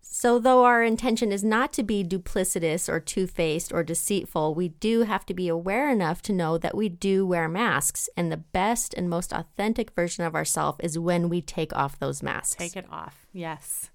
So, 0.04 0.38
though 0.38 0.64
our 0.64 0.82
intention 0.82 1.32
is 1.32 1.44
not 1.44 1.72
to 1.74 1.82
be 1.82 2.04
duplicitous 2.04 2.88
or 2.88 3.00
two 3.00 3.26
faced 3.26 3.72
or 3.72 3.82
deceitful, 3.82 4.54
we 4.54 4.68
do 4.68 5.02
have 5.02 5.24
to 5.26 5.34
be 5.34 5.48
aware 5.48 5.88
enough 5.88 6.20
to 6.22 6.32
know 6.32 6.58
that 6.58 6.76
we 6.76 6.88
do 6.88 7.24
wear 7.24 7.48
masks. 7.48 8.08
And 8.16 8.30
the 8.30 8.36
best 8.36 8.94
and 8.94 9.08
most 9.08 9.32
authentic 9.32 9.92
version 9.92 10.24
of 10.24 10.34
ourselves 10.34 10.80
is 10.82 10.98
when 10.98 11.28
we 11.28 11.40
take 11.40 11.74
off 11.74 11.98
those 11.98 12.22
masks. 12.22 12.56
Take 12.56 12.76
it 12.76 12.86
off. 12.90 13.26
Yes. 13.32 13.90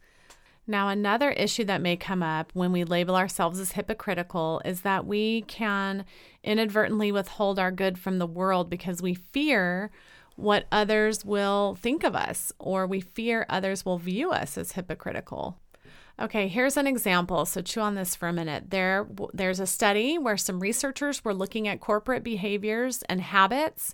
Now, 0.66 0.90
another 0.90 1.32
issue 1.32 1.64
that 1.66 1.82
may 1.82 1.96
come 1.96 2.24
up 2.24 2.52
when 2.54 2.72
we 2.72 2.84
label 2.84 3.16
ourselves 3.16 3.60
as 3.60 3.74
hypocritical 3.74 4.62
is 4.66 4.82
that 4.82 5.06
we 5.06 5.44
can 5.44 6.04
inadvertently 6.44 7.12
withhold 7.12 7.58
our 7.60 7.72
good 7.72 7.98
from 7.98 8.18
the 8.18 8.28
world 8.28 8.70
because 8.70 9.02
we 9.02 9.14
fear 9.14 9.92
what 10.36 10.66
others 10.72 11.24
will 11.24 11.76
think 11.76 12.04
of 12.04 12.16
us 12.16 12.52
or 12.60 12.86
we 12.86 13.00
fear 13.00 13.46
others 13.50 13.86
will 13.86 13.98
view 13.98 14.32
us 14.32 14.58
as 14.58 14.74
hypocritical. 14.74 15.58
Okay, 16.20 16.48
here's 16.48 16.78
an 16.78 16.88
example. 16.88 17.46
So 17.46 17.62
chew 17.62 17.82
on 17.82 17.94
this 17.96 18.16
for 18.16 18.28
a 18.28 18.34
minute. 18.34 18.72
There 18.72 19.08
there's 19.34 19.60
a 19.60 19.68
study 19.68 20.18
where 20.18 20.38
some 20.38 20.60
researchers 20.60 21.24
were 21.24 21.34
looking 21.34 21.68
at 21.68 21.80
corporate 21.80 22.24
behaviors 22.24 23.04
and 23.04 23.22
habits 23.22 23.94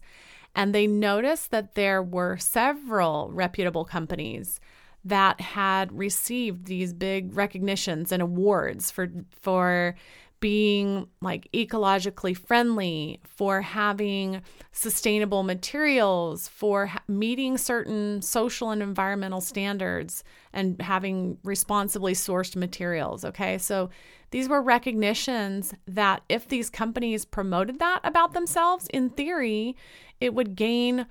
and 0.55 0.73
they 0.73 0.87
noticed 0.87 1.51
that 1.51 1.75
there 1.75 2.01
were 2.01 2.37
several 2.37 3.29
reputable 3.31 3.85
companies 3.85 4.59
that 5.05 5.41
had 5.41 5.91
received 5.91 6.65
these 6.65 6.93
big 6.93 7.35
recognitions 7.35 8.11
and 8.11 8.21
awards 8.21 8.89
for 8.89 9.09
for 9.41 9.95
being 10.43 11.07
like 11.21 11.47
ecologically 11.53 12.35
friendly, 12.35 13.17
for 13.23 13.61
having 13.61 14.41
sustainable 14.73 15.41
materials, 15.41 16.49
for 16.49 16.87
ha- 16.87 17.01
meeting 17.07 17.57
certain 17.57 18.21
social 18.21 18.69
and 18.71 18.83
environmental 18.83 19.39
standards, 19.39 20.21
and 20.51 20.81
having 20.81 21.37
responsibly 21.45 22.13
sourced 22.13 22.57
materials. 22.57 23.23
Okay, 23.23 23.57
so 23.57 23.89
these 24.31 24.49
were 24.49 24.61
recognitions 24.61 25.73
that 25.87 26.23
if 26.27 26.49
these 26.49 26.69
companies 26.69 27.23
promoted 27.23 27.79
that 27.79 28.01
about 28.03 28.33
themselves, 28.33 28.87
in 28.87 29.11
theory, 29.11 29.77
it 30.19 30.33
would 30.33 30.57
gain 30.57 31.05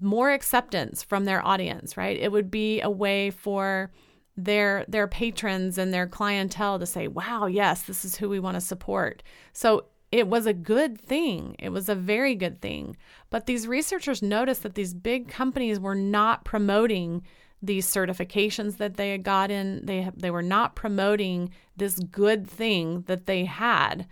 more 0.00 0.32
acceptance 0.32 1.04
from 1.04 1.26
their 1.26 1.46
audience, 1.46 1.96
right? 1.96 2.18
It 2.18 2.32
would 2.32 2.50
be 2.50 2.80
a 2.80 2.90
way 2.90 3.30
for 3.30 3.92
their 4.36 4.84
their 4.88 5.06
patrons 5.06 5.78
and 5.78 5.92
their 5.92 6.06
clientele 6.06 6.78
to 6.78 6.86
say, 6.86 7.08
"Wow, 7.08 7.46
yes, 7.46 7.82
this 7.82 8.04
is 8.04 8.16
who 8.16 8.28
we 8.28 8.40
want 8.40 8.56
to 8.56 8.60
support." 8.60 9.22
So 9.52 9.86
it 10.10 10.28
was 10.28 10.46
a 10.46 10.54
good 10.54 11.00
thing. 11.00 11.56
It 11.58 11.70
was 11.70 11.88
a 11.88 11.94
very 11.94 12.34
good 12.34 12.60
thing. 12.60 12.96
But 13.30 13.46
these 13.46 13.66
researchers 13.66 14.22
noticed 14.22 14.62
that 14.62 14.74
these 14.74 14.94
big 14.94 15.28
companies 15.28 15.80
were 15.80 15.96
not 15.96 16.44
promoting 16.44 17.22
these 17.60 17.86
certifications 17.86 18.76
that 18.76 18.96
they 18.96 19.10
had 19.10 19.22
gotten. 19.22 19.84
They 19.84 20.10
they 20.16 20.30
were 20.30 20.42
not 20.42 20.76
promoting 20.76 21.50
this 21.76 21.98
good 21.98 22.48
thing 22.48 23.02
that 23.02 23.26
they 23.26 23.44
had. 23.44 24.06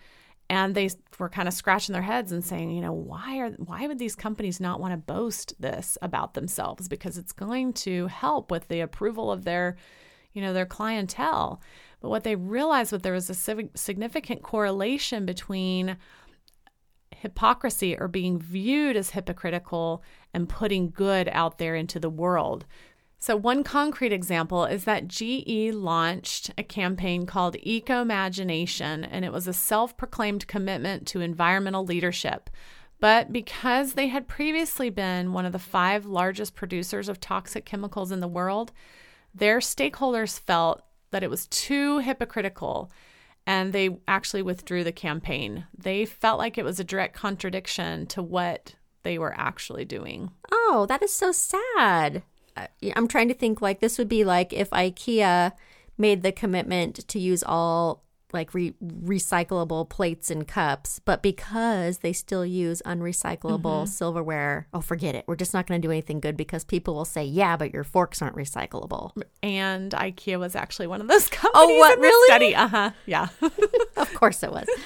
And 0.51 0.75
they 0.75 0.91
were 1.19 1.29
kind 1.29 1.49
of 1.49 1.55
scratching 1.55 1.93
their 1.93 2.03
heads 2.03 2.33
and 2.33 2.45
saying, 2.45 2.73
you 2.73 2.83
know, 2.83 2.93
why 2.93 3.39
are 3.39 3.51
why 3.53 3.87
would 3.87 3.99
these 3.99 4.17
companies 4.17 4.61
not 4.61 4.81
want 4.81 4.93
to 4.93 4.99
boast 4.99 5.55
this 5.61 5.97
about 6.03 6.35
themselves 6.35 6.89
because 6.89 7.17
it's 7.17 7.33
going 7.33 7.73
to 7.75 8.09
help 8.09 8.51
with 8.51 8.69
the 8.69 8.81
approval 8.81 9.31
of 9.31 9.45
their, 9.45 9.77
you 10.33 10.43
know, 10.43 10.53
their 10.53 10.67
clientele. 10.67 11.61
But 12.01 12.09
what 12.09 12.25
they 12.25 12.35
realized 12.35 12.93
was 12.93 13.03
there 13.03 13.13
was 13.13 13.31
a 13.31 13.35
significant 13.75 14.43
correlation 14.43 15.25
between 15.25 15.97
hypocrisy 17.23 17.97
or 17.97 18.09
being 18.09 18.39
viewed 18.39 18.97
as 18.97 19.11
hypocritical 19.11 20.03
and 20.35 20.49
putting 20.49 20.91
good 20.91 21.29
out 21.33 21.59
there 21.59 21.77
into 21.77 22.01
the 22.01 22.11
world. 22.11 22.65
So, 23.21 23.37
one 23.37 23.63
concrete 23.63 24.13
example 24.13 24.65
is 24.65 24.83
that 24.83 25.07
GE 25.07 25.73
launched 25.73 26.51
a 26.59 26.65
campaign 26.65 27.25
called 27.25 27.57
Ecomagination, 27.65 29.07
and 29.09 29.25
it 29.25 29.33
was 29.33 29.47
a 29.47 29.53
self 29.53 29.97
proclaimed 29.97 30.49
commitment 30.49 31.07
to 31.07 31.21
environmental 31.21 31.85
leadership. 31.85 32.51
But 32.99 33.33
because 33.33 33.93
they 33.93 34.09
had 34.09 34.27
previously 34.27 34.91
been 34.91 35.33
one 35.33 35.47
of 35.47 35.53
the 35.53 35.61
five 35.61 36.05
largest 36.05 36.57
producers 36.57 37.09
of 37.09 37.21
toxic 37.21 37.65
chemicals 37.65 38.11
in 38.11 38.19
the 38.19 38.27
world, 38.27 38.73
their 39.35 39.59
stakeholders 39.59 40.39
felt 40.39 40.83
that 41.11 41.23
it 41.23 41.31
was 41.31 41.47
too 41.47 41.99
hypocritical 41.99 42.91
and 43.47 43.73
they 43.73 43.97
actually 44.07 44.43
withdrew 44.43 44.85
the 44.85 44.93
campaign. 44.93 45.67
They 45.77 46.05
felt 46.05 46.39
like 46.39 46.59
it 46.59 46.65
was 46.65 46.79
a 46.79 46.85
direct 46.85 47.15
contradiction 47.15 48.07
to 48.09 48.23
what 48.23 48.75
they 49.03 49.19
were 49.19 49.35
actually 49.37 49.85
doing. 49.85 50.31
Oh, 50.51 50.87
that 50.89 51.03
is 51.03 51.13
so 51.13 51.33
sad. 51.33 52.23
I'm 52.95 53.09
trying 53.09 53.29
to 53.29 53.35
think 53.35 53.61
like 53.61 53.81
this 53.81 53.99
would 53.99 54.09
be 54.09 54.25
like 54.25 54.53
if 54.53 54.71
IKEA 54.71 55.53
made 55.99 56.23
the 56.23 56.33
commitment 56.33 57.09
to 57.09 57.19
use 57.19 57.43
all 57.43 58.05
like 58.33 58.55
re- 58.55 58.75
recyclable 58.83 59.89
plates 59.89 60.31
and 60.31 60.47
cups, 60.47 61.01
but 61.05 61.23
because 61.23 61.99
they 61.99 62.13
still 62.13 62.45
use 62.45 62.83
unrecyclable 62.85 63.63
mm-hmm. 63.63 63.87
silverware, 63.87 64.67
oh, 64.73 64.81
forget 64.81 65.15
it. 65.15 65.25
We're 65.27 65.37
just 65.37 65.55
not 65.55 65.67
going 65.67 65.81
to 65.81 65.87
do 65.87 65.91
anything 65.91 66.21
good 66.21 66.37
because 66.37 66.65
people 66.65 66.95
will 66.95 67.05
say, 67.05 67.25
yeah, 67.25 67.57
but 67.57 67.73
your 67.73 67.85
forks 67.85 68.23
aren't 68.23 68.37
recyclable. 68.37 69.13
And 69.43 69.93
IKEA 69.93 70.39
was 70.39 70.55
actually 70.55 70.87
one 70.87 71.01
of 71.01 71.09
those 71.09 71.29
companies. 71.31 71.55
Oh, 71.55 71.79
what, 71.79 71.99
really? 71.99 72.29
Study. 72.29 72.55
Uh 72.55 72.69
huh. 72.69 72.91
Yeah. 73.07 73.29
of 73.97 74.13
course 74.15 74.43
it 74.43 74.53
was. 74.53 74.67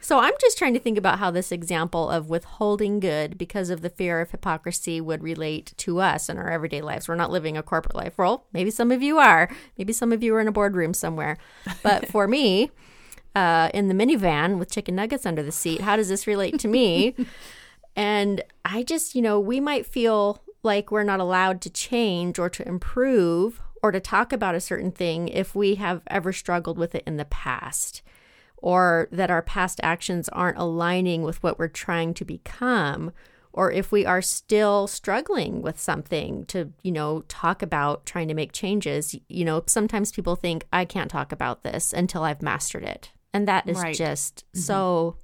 So 0.00 0.18
I'm 0.18 0.34
just 0.40 0.56
trying 0.56 0.74
to 0.74 0.80
think 0.80 0.96
about 0.96 1.18
how 1.18 1.30
this 1.30 1.50
example 1.50 2.08
of 2.08 2.30
withholding 2.30 3.00
good 3.00 3.36
because 3.36 3.68
of 3.70 3.80
the 3.82 3.90
fear 3.90 4.20
of 4.20 4.30
hypocrisy 4.30 5.00
would 5.00 5.22
relate 5.22 5.72
to 5.78 6.00
us 6.00 6.28
in 6.28 6.38
our 6.38 6.50
everyday 6.50 6.80
lives. 6.80 7.08
We're 7.08 7.16
not 7.16 7.30
living 7.30 7.56
a 7.56 7.62
corporate 7.62 7.96
life. 7.96 8.16
Well, 8.16 8.46
maybe 8.52 8.70
some 8.70 8.92
of 8.92 9.02
you 9.02 9.18
are. 9.18 9.50
Maybe 9.76 9.92
some 9.92 10.12
of 10.12 10.22
you 10.22 10.34
are 10.34 10.40
in 10.40 10.48
a 10.48 10.52
boardroom 10.52 10.94
somewhere. 10.94 11.36
But 11.82 12.08
for 12.08 12.28
me, 12.28 12.70
uh, 13.34 13.70
in 13.74 13.88
the 13.88 13.94
minivan 13.94 14.58
with 14.58 14.70
chicken 14.70 14.94
nuggets 14.94 15.26
under 15.26 15.42
the 15.42 15.52
seat, 15.52 15.80
how 15.80 15.96
does 15.96 16.08
this 16.08 16.26
relate 16.26 16.58
to 16.60 16.68
me? 16.68 17.14
and 17.96 18.42
I 18.64 18.84
just, 18.84 19.14
you 19.14 19.22
know, 19.22 19.40
we 19.40 19.60
might 19.60 19.84
feel 19.84 20.42
like 20.62 20.90
we're 20.90 21.04
not 21.04 21.20
allowed 21.20 21.60
to 21.62 21.70
change 21.70 22.38
or 22.38 22.48
to 22.50 22.66
improve 22.66 23.60
or 23.82 23.92
to 23.92 24.00
talk 24.00 24.32
about 24.32 24.54
a 24.54 24.60
certain 24.60 24.90
thing 24.90 25.28
if 25.28 25.54
we 25.54 25.76
have 25.76 26.02
ever 26.08 26.32
struggled 26.32 26.78
with 26.78 26.94
it 26.94 27.04
in 27.06 27.16
the 27.16 27.24
past 27.24 28.02
or 28.62 29.08
that 29.12 29.30
our 29.30 29.42
past 29.42 29.80
actions 29.82 30.28
aren't 30.30 30.58
aligning 30.58 31.22
with 31.22 31.42
what 31.42 31.58
we're 31.58 31.68
trying 31.68 32.14
to 32.14 32.24
become 32.24 33.12
or 33.52 33.72
if 33.72 33.90
we 33.90 34.06
are 34.06 34.22
still 34.22 34.86
struggling 34.86 35.62
with 35.62 35.80
something 35.80 36.44
to 36.46 36.72
you 36.82 36.92
know 36.92 37.22
talk 37.28 37.62
about 37.62 38.06
trying 38.06 38.28
to 38.28 38.34
make 38.34 38.52
changes 38.52 39.16
you 39.28 39.44
know 39.44 39.62
sometimes 39.66 40.12
people 40.12 40.36
think 40.36 40.64
i 40.72 40.84
can't 40.84 41.10
talk 41.10 41.32
about 41.32 41.62
this 41.62 41.92
until 41.92 42.22
i've 42.22 42.42
mastered 42.42 42.84
it 42.84 43.10
and 43.32 43.48
that 43.48 43.68
is 43.68 43.80
right. 43.80 43.96
just 43.96 44.44
mm-hmm. 44.48 44.60
so 44.60 45.16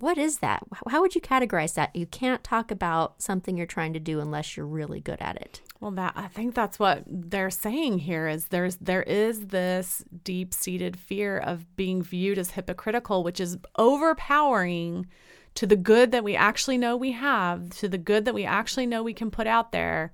what 0.00 0.18
is 0.18 0.38
that? 0.38 0.62
How 0.88 1.00
would 1.00 1.14
you 1.14 1.20
categorize 1.20 1.74
that? 1.74 1.94
You 1.94 2.06
can't 2.06 2.42
talk 2.42 2.70
about 2.70 3.22
something 3.22 3.56
you're 3.56 3.66
trying 3.66 3.92
to 3.92 4.00
do 4.00 4.20
unless 4.20 4.56
you're 4.56 4.66
really 4.66 5.00
good 5.00 5.20
at 5.20 5.36
it. 5.36 5.60
Well, 5.80 5.92
that 5.92 6.14
I 6.16 6.28
think 6.28 6.54
that's 6.54 6.78
what 6.78 7.04
they're 7.06 7.50
saying 7.50 8.00
here 8.00 8.26
is 8.26 8.46
there's 8.46 8.76
there 8.76 9.02
is 9.02 9.48
this 9.48 10.04
deep-seated 10.24 10.96
fear 10.96 11.38
of 11.38 11.76
being 11.76 12.02
viewed 12.02 12.38
as 12.38 12.52
hypocritical, 12.52 13.22
which 13.22 13.40
is 13.40 13.58
overpowering 13.76 15.06
to 15.54 15.66
the 15.66 15.76
good 15.76 16.10
that 16.12 16.24
we 16.24 16.34
actually 16.34 16.78
know 16.78 16.96
we 16.96 17.12
have, 17.12 17.70
to 17.70 17.88
the 17.88 17.98
good 17.98 18.24
that 18.24 18.34
we 18.34 18.44
actually 18.44 18.86
know 18.86 19.02
we 19.02 19.14
can 19.14 19.30
put 19.30 19.46
out 19.46 19.72
there. 19.72 20.12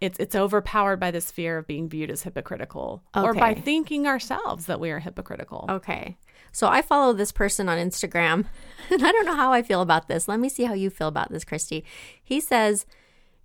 It's 0.00 0.18
it's 0.18 0.36
overpowered 0.36 1.00
by 1.00 1.10
this 1.10 1.30
fear 1.30 1.58
of 1.58 1.66
being 1.66 1.88
viewed 1.88 2.10
as 2.10 2.22
hypocritical 2.22 3.02
okay. 3.16 3.26
or 3.26 3.34
by 3.34 3.54
thinking 3.54 4.06
ourselves 4.06 4.66
that 4.66 4.78
we 4.78 4.90
are 4.90 5.00
hypocritical. 5.00 5.66
Okay. 5.68 6.16
So 6.52 6.68
I 6.68 6.82
follow 6.82 7.12
this 7.12 7.32
person 7.32 7.68
on 7.68 7.78
Instagram, 7.78 8.46
and 8.90 9.04
I 9.04 9.12
don't 9.12 9.26
know 9.26 9.36
how 9.36 9.52
I 9.52 9.62
feel 9.62 9.80
about 9.80 10.08
this. 10.08 10.28
Let 10.28 10.40
me 10.40 10.48
see 10.48 10.64
how 10.64 10.74
you 10.74 10.90
feel 10.90 11.08
about 11.08 11.30
this, 11.30 11.44
Christy. 11.44 11.84
He 12.22 12.40
says 12.40 12.86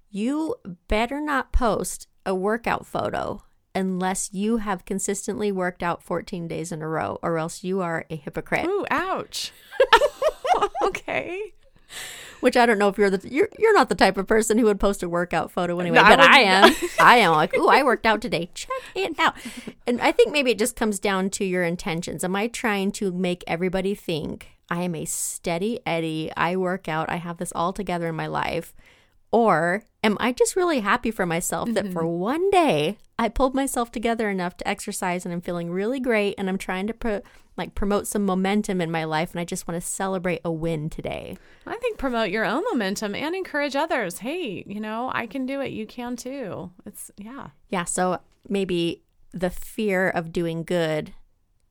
you 0.10 0.56
better 0.88 1.20
not 1.20 1.52
post 1.52 2.08
a 2.26 2.36
workout 2.36 2.86
photo 2.86 3.44
unless 3.76 4.32
you 4.32 4.58
have 4.58 4.86
consistently 4.86 5.52
worked 5.52 5.82
out 5.82 6.04
14 6.04 6.48
days 6.48 6.72
in 6.72 6.82
a 6.82 6.88
row, 6.88 7.18
or 7.24 7.38
else 7.38 7.64
you 7.64 7.82
are 7.82 8.06
a 8.10 8.16
hypocrite. 8.16 8.66
Ooh, 8.66 8.86
ouch. 8.92 9.52
okay. 10.84 11.54
Which 12.44 12.58
I 12.58 12.66
don't 12.66 12.78
know 12.78 12.90
if 12.90 12.98
you're 12.98 13.10
the 13.10 13.28
you're 13.28 13.50
you're 13.58 13.74
not 13.74 13.90
the 13.90 13.96
type 13.96 14.18
of 14.18 14.28
person 14.28 14.58
who 14.58 14.66
would 14.66 14.80
post 14.80 15.02
a 15.02 15.10
workout 15.10 15.50
photo 15.52 15.80
anyway, 15.80 15.96
no, 15.96 16.04
but 16.04 16.20
I, 16.20 16.26
I 16.26 16.40
am. 16.40 16.76
I 17.00 17.16
am 17.18 17.32
like, 17.32 17.56
ooh, 17.56 17.70
I 17.70 17.84
worked 17.84 18.06
out 18.06 18.22
today. 18.22 18.50
Check 18.54 18.70
it 18.96 19.18
out. 19.18 19.36
And 19.88 20.02
I 20.02 20.12
think 20.12 20.32
maybe 20.32 20.52
it 20.52 20.60
just 20.60 20.76
comes 20.76 21.00
down 21.00 21.30
to 21.32 21.46
your 21.46 21.64
intentions. 21.64 22.24
Am 22.24 22.36
I 22.36 22.48
trying 22.48 22.92
to 22.94 23.12
make 23.12 23.44
everybody 23.48 23.96
think 23.96 24.50
I 24.70 24.82
am 24.82 24.94
a 24.94 25.06
steady 25.06 25.80
Eddie? 25.86 26.32
I 26.36 26.56
work 26.58 26.88
out. 26.88 27.10
I 27.10 27.16
have 27.16 27.38
this 27.38 27.54
all 27.56 27.74
together 27.74 28.10
in 28.10 28.16
my 28.16 28.28
life. 28.28 28.74
Or 29.32 29.84
am 30.04 30.18
I 30.20 30.32
just 30.32 30.56
really 30.56 30.82
happy 30.82 31.10
for 31.10 31.26
myself 31.26 31.70
mm-hmm. 31.70 31.74
that 31.76 31.94
for 31.94 32.06
one 32.06 32.52
day 32.52 32.98
I 33.24 33.30
pulled 33.30 33.56
myself 33.56 33.90
together 33.90 34.30
enough 34.30 34.58
to 34.58 34.68
exercise 34.68 35.24
and 35.24 35.34
I'm 35.34 35.40
feeling 35.40 35.72
really 35.72 36.02
great 36.02 36.36
and 36.38 36.50
I'm 36.50 36.58
trying 36.58 36.88
to 36.88 36.94
pro- 36.94 37.22
like 37.56 37.74
promote 37.74 38.06
some 38.06 38.26
momentum 38.26 38.82
in 38.82 38.92
my 38.92 39.06
life 39.06 39.32
and 39.32 39.40
I 39.40 39.46
just 39.46 39.66
want 39.66 39.82
to 39.82 39.88
celebrate 39.88 40.42
a 40.44 40.52
win 40.52 40.90
today. 40.90 41.38
I 41.66 41.78
think 41.78 41.98
promote 41.98 42.32
your 42.32 42.44
own 42.44 42.66
momentum 42.70 43.16
and 43.16 43.34
encourage 43.34 43.78
others. 43.78 44.18
Hey, 44.18 44.66
you 44.68 44.82
know, 44.82 45.10
I 45.14 45.28
can 45.28 45.46
do 45.46 45.62
it, 45.62 45.72
you 45.72 45.88
can 45.88 46.18
too. 46.18 46.72
It's 46.86 47.12
yeah. 47.16 47.52
Yeah, 47.70 47.86
so 47.86 48.20
maybe 48.50 49.04
the 49.32 49.50
fear 49.50 50.10
of 50.10 50.34
doing 50.34 50.66
good 50.66 51.14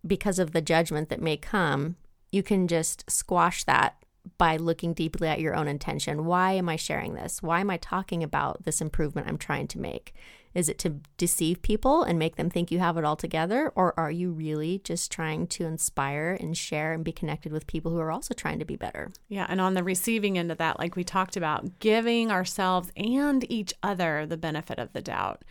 because 0.06 0.38
of 0.38 0.52
the 0.52 0.62
judgment 0.62 1.10
that 1.10 1.20
may 1.20 1.36
come, 1.36 1.96
you 2.30 2.42
can 2.42 2.66
just 2.66 3.10
squash 3.10 3.64
that 3.64 4.02
by 4.38 4.56
looking 4.56 4.94
deeply 4.94 5.28
at 5.28 5.40
your 5.40 5.54
own 5.54 5.68
intention. 5.68 6.24
Why 6.24 6.52
am 6.52 6.70
I 6.70 6.76
sharing 6.76 7.12
this? 7.12 7.42
Why 7.42 7.60
am 7.60 7.68
I 7.68 7.76
talking 7.76 8.22
about 8.22 8.64
this 8.64 8.80
improvement 8.80 9.28
I'm 9.28 9.36
trying 9.36 9.68
to 9.68 9.78
make? 9.78 10.14
Is 10.54 10.68
it 10.68 10.78
to 10.80 11.00
deceive 11.16 11.62
people 11.62 12.02
and 12.02 12.18
make 12.18 12.36
them 12.36 12.50
think 12.50 12.70
you 12.70 12.78
have 12.78 12.96
it 12.96 13.04
all 13.04 13.16
together? 13.16 13.72
Or 13.74 13.98
are 13.98 14.10
you 14.10 14.30
really 14.30 14.80
just 14.84 15.10
trying 15.10 15.46
to 15.48 15.64
inspire 15.64 16.36
and 16.40 16.56
share 16.56 16.92
and 16.92 17.04
be 17.04 17.12
connected 17.12 17.52
with 17.52 17.66
people 17.66 17.92
who 17.92 18.00
are 18.00 18.12
also 18.12 18.34
trying 18.34 18.58
to 18.58 18.64
be 18.64 18.76
better? 18.76 19.12
Yeah. 19.28 19.46
And 19.48 19.60
on 19.60 19.74
the 19.74 19.84
receiving 19.84 20.38
end 20.38 20.52
of 20.52 20.58
that, 20.58 20.78
like 20.78 20.96
we 20.96 21.04
talked 21.04 21.36
about, 21.36 21.78
giving 21.78 22.30
ourselves 22.30 22.90
and 22.96 23.50
each 23.50 23.72
other 23.82 24.26
the 24.26 24.36
benefit 24.36 24.78
of 24.78 24.92
the 24.92 25.02
doubt 25.02 25.42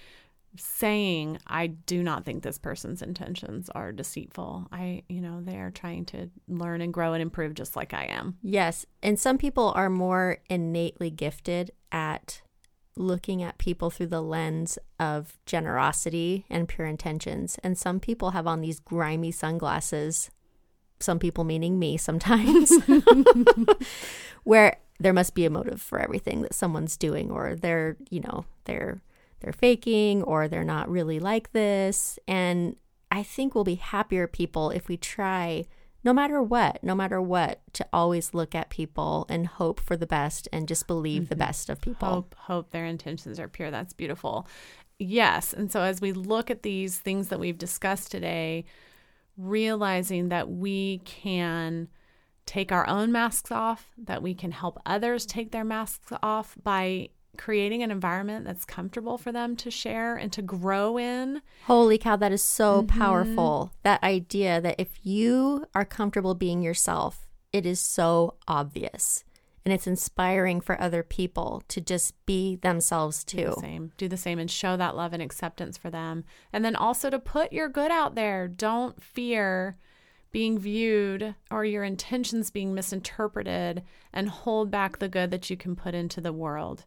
saying 0.57 1.37
i 1.47 1.67
do 1.67 2.03
not 2.03 2.25
think 2.25 2.43
this 2.43 2.57
person's 2.57 3.01
intentions 3.01 3.69
are 3.69 3.91
deceitful 3.91 4.67
i 4.71 5.01
you 5.07 5.21
know 5.21 5.39
they 5.41 5.57
are 5.57 5.71
trying 5.71 6.03
to 6.03 6.29
learn 6.47 6.81
and 6.81 6.93
grow 6.93 7.13
and 7.13 7.21
improve 7.21 7.53
just 7.53 7.75
like 7.75 7.93
i 7.93 8.03
am 8.03 8.37
yes 8.43 8.85
and 9.01 9.17
some 9.17 9.37
people 9.37 9.71
are 9.75 9.89
more 9.89 10.39
innately 10.49 11.09
gifted 11.09 11.71
at 11.91 12.41
looking 12.95 13.41
at 13.41 13.57
people 13.57 13.89
through 13.89 14.07
the 14.07 14.21
lens 14.21 14.77
of 14.99 15.37
generosity 15.45 16.45
and 16.49 16.67
pure 16.67 16.87
intentions 16.87 17.57
and 17.63 17.77
some 17.77 17.99
people 17.99 18.31
have 18.31 18.45
on 18.45 18.61
these 18.61 18.79
grimy 18.79 19.31
sunglasses 19.31 20.29
some 20.99 21.17
people 21.17 21.43
meaning 21.43 21.79
me 21.79 21.97
sometimes 21.97 22.71
where 24.43 24.77
there 24.99 25.13
must 25.13 25.33
be 25.33 25.45
a 25.45 25.49
motive 25.49 25.81
for 25.81 25.99
everything 25.99 26.41
that 26.41 26.53
someone's 26.53 26.97
doing 26.97 27.31
or 27.31 27.55
they're 27.55 27.95
you 28.09 28.19
know 28.19 28.45
they're 28.65 29.01
they're 29.41 29.53
faking 29.53 30.23
or 30.23 30.47
they're 30.47 30.63
not 30.63 30.89
really 30.89 31.19
like 31.19 31.51
this. 31.51 32.17
And 32.27 32.75
I 33.11 33.23
think 33.23 33.53
we'll 33.53 33.63
be 33.63 33.75
happier 33.75 34.27
people 34.27 34.69
if 34.69 34.87
we 34.87 34.97
try, 34.97 35.65
no 36.03 36.13
matter 36.13 36.41
what, 36.41 36.83
no 36.83 36.95
matter 36.95 37.21
what, 37.21 37.61
to 37.73 37.85
always 37.93 38.33
look 38.33 38.55
at 38.55 38.69
people 38.69 39.25
and 39.29 39.45
hope 39.45 39.79
for 39.79 39.95
the 39.95 40.07
best 40.07 40.47
and 40.51 40.67
just 40.67 40.87
believe 40.87 41.23
mm-hmm. 41.23 41.29
the 41.29 41.35
best 41.35 41.69
of 41.69 41.81
people. 41.81 42.07
Hope, 42.07 42.35
hope 42.37 42.71
their 42.71 42.85
intentions 42.85 43.39
are 43.39 43.47
pure. 43.47 43.69
That's 43.71 43.93
beautiful. 43.93 44.47
Yes. 44.97 45.53
And 45.53 45.71
so 45.71 45.81
as 45.81 46.01
we 46.01 46.11
look 46.11 46.49
at 46.49 46.63
these 46.63 46.97
things 46.97 47.29
that 47.29 47.39
we've 47.39 47.57
discussed 47.57 48.11
today, 48.11 48.65
realizing 49.37 50.29
that 50.29 50.49
we 50.49 50.99
can 51.05 51.87
take 52.45 52.71
our 52.71 52.87
own 52.87 53.11
masks 53.11 53.51
off, 53.51 53.91
that 53.97 54.21
we 54.21 54.33
can 54.33 54.51
help 54.51 54.79
others 54.85 55.25
take 55.25 55.51
their 55.51 55.63
masks 55.63 56.11
off 56.21 56.55
by 56.63 57.09
creating 57.37 57.83
an 57.83 57.91
environment 57.91 58.45
that's 58.45 58.65
comfortable 58.65 59.17
for 59.17 59.31
them 59.31 59.55
to 59.57 59.71
share 59.71 60.15
and 60.15 60.31
to 60.33 60.41
grow 60.41 60.97
in. 60.97 61.41
Holy 61.65 61.97
cow, 61.97 62.15
that 62.15 62.31
is 62.31 62.41
so 62.41 62.81
mm-hmm. 62.81 62.99
powerful. 62.99 63.73
That 63.83 64.03
idea 64.03 64.61
that 64.61 64.75
if 64.77 64.99
you 65.03 65.65
are 65.73 65.85
comfortable 65.85 66.35
being 66.35 66.61
yourself, 66.61 67.27
it 67.51 67.65
is 67.65 67.79
so 67.79 68.35
obvious. 68.47 69.23
And 69.63 69.73
it's 69.73 69.87
inspiring 69.87 70.59
for 70.59 70.81
other 70.81 71.03
people 71.03 71.63
to 71.67 71.79
just 71.79 72.13
be 72.25 72.55
themselves 72.55 73.23
too. 73.23 73.37
Do 73.37 73.45
the 73.45 73.61
same. 73.61 73.91
Do 73.97 74.07
the 74.07 74.17
same 74.17 74.39
and 74.39 74.49
show 74.49 74.75
that 74.75 74.95
love 74.95 75.13
and 75.13 75.21
acceptance 75.21 75.77
for 75.77 75.91
them. 75.91 76.23
And 76.51 76.65
then 76.65 76.75
also 76.75 77.11
to 77.11 77.19
put 77.19 77.53
your 77.53 77.69
good 77.69 77.91
out 77.91 78.15
there. 78.15 78.47
Don't 78.47 79.01
fear 79.01 79.77
being 80.31 80.57
viewed 80.57 81.35
or 81.51 81.65
your 81.65 81.83
intentions 81.83 82.49
being 82.49 82.73
misinterpreted 82.73 83.83
and 84.13 84.29
hold 84.29 84.71
back 84.71 84.97
the 84.97 85.09
good 85.09 85.29
that 85.29 85.49
you 85.49 85.57
can 85.57 85.75
put 85.75 85.93
into 85.93 86.21
the 86.21 86.33
world. 86.33 86.85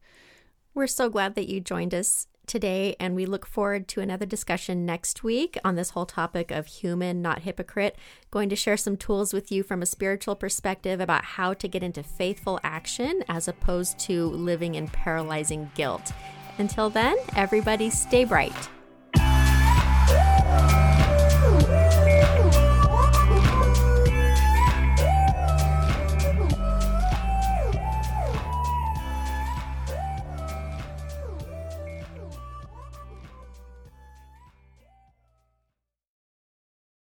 We're 0.76 0.88
so 0.88 1.08
glad 1.08 1.36
that 1.36 1.48
you 1.48 1.60
joined 1.60 1.94
us 1.94 2.26
today, 2.48 2.96
and 2.98 3.14
we 3.14 3.26
look 3.26 3.46
forward 3.46 3.86
to 3.88 4.00
another 4.00 4.26
discussion 4.26 4.84
next 4.84 5.22
week 5.22 5.56
on 5.64 5.76
this 5.76 5.90
whole 5.90 6.04
topic 6.04 6.50
of 6.50 6.66
human, 6.66 7.22
not 7.22 7.42
hypocrite. 7.42 7.96
Going 8.32 8.48
to 8.48 8.56
share 8.56 8.76
some 8.76 8.96
tools 8.96 9.32
with 9.32 9.52
you 9.52 9.62
from 9.62 9.82
a 9.82 9.86
spiritual 9.86 10.34
perspective 10.34 10.98
about 10.98 11.24
how 11.24 11.54
to 11.54 11.68
get 11.68 11.84
into 11.84 12.02
faithful 12.02 12.58
action 12.64 13.22
as 13.28 13.46
opposed 13.46 14.00
to 14.00 14.26
living 14.30 14.74
in 14.74 14.88
paralyzing 14.88 15.70
guilt. 15.76 16.10
Until 16.58 16.90
then, 16.90 17.16
everybody 17.36 17.88
stay 17.88 18.24
bright. 18.24 18.68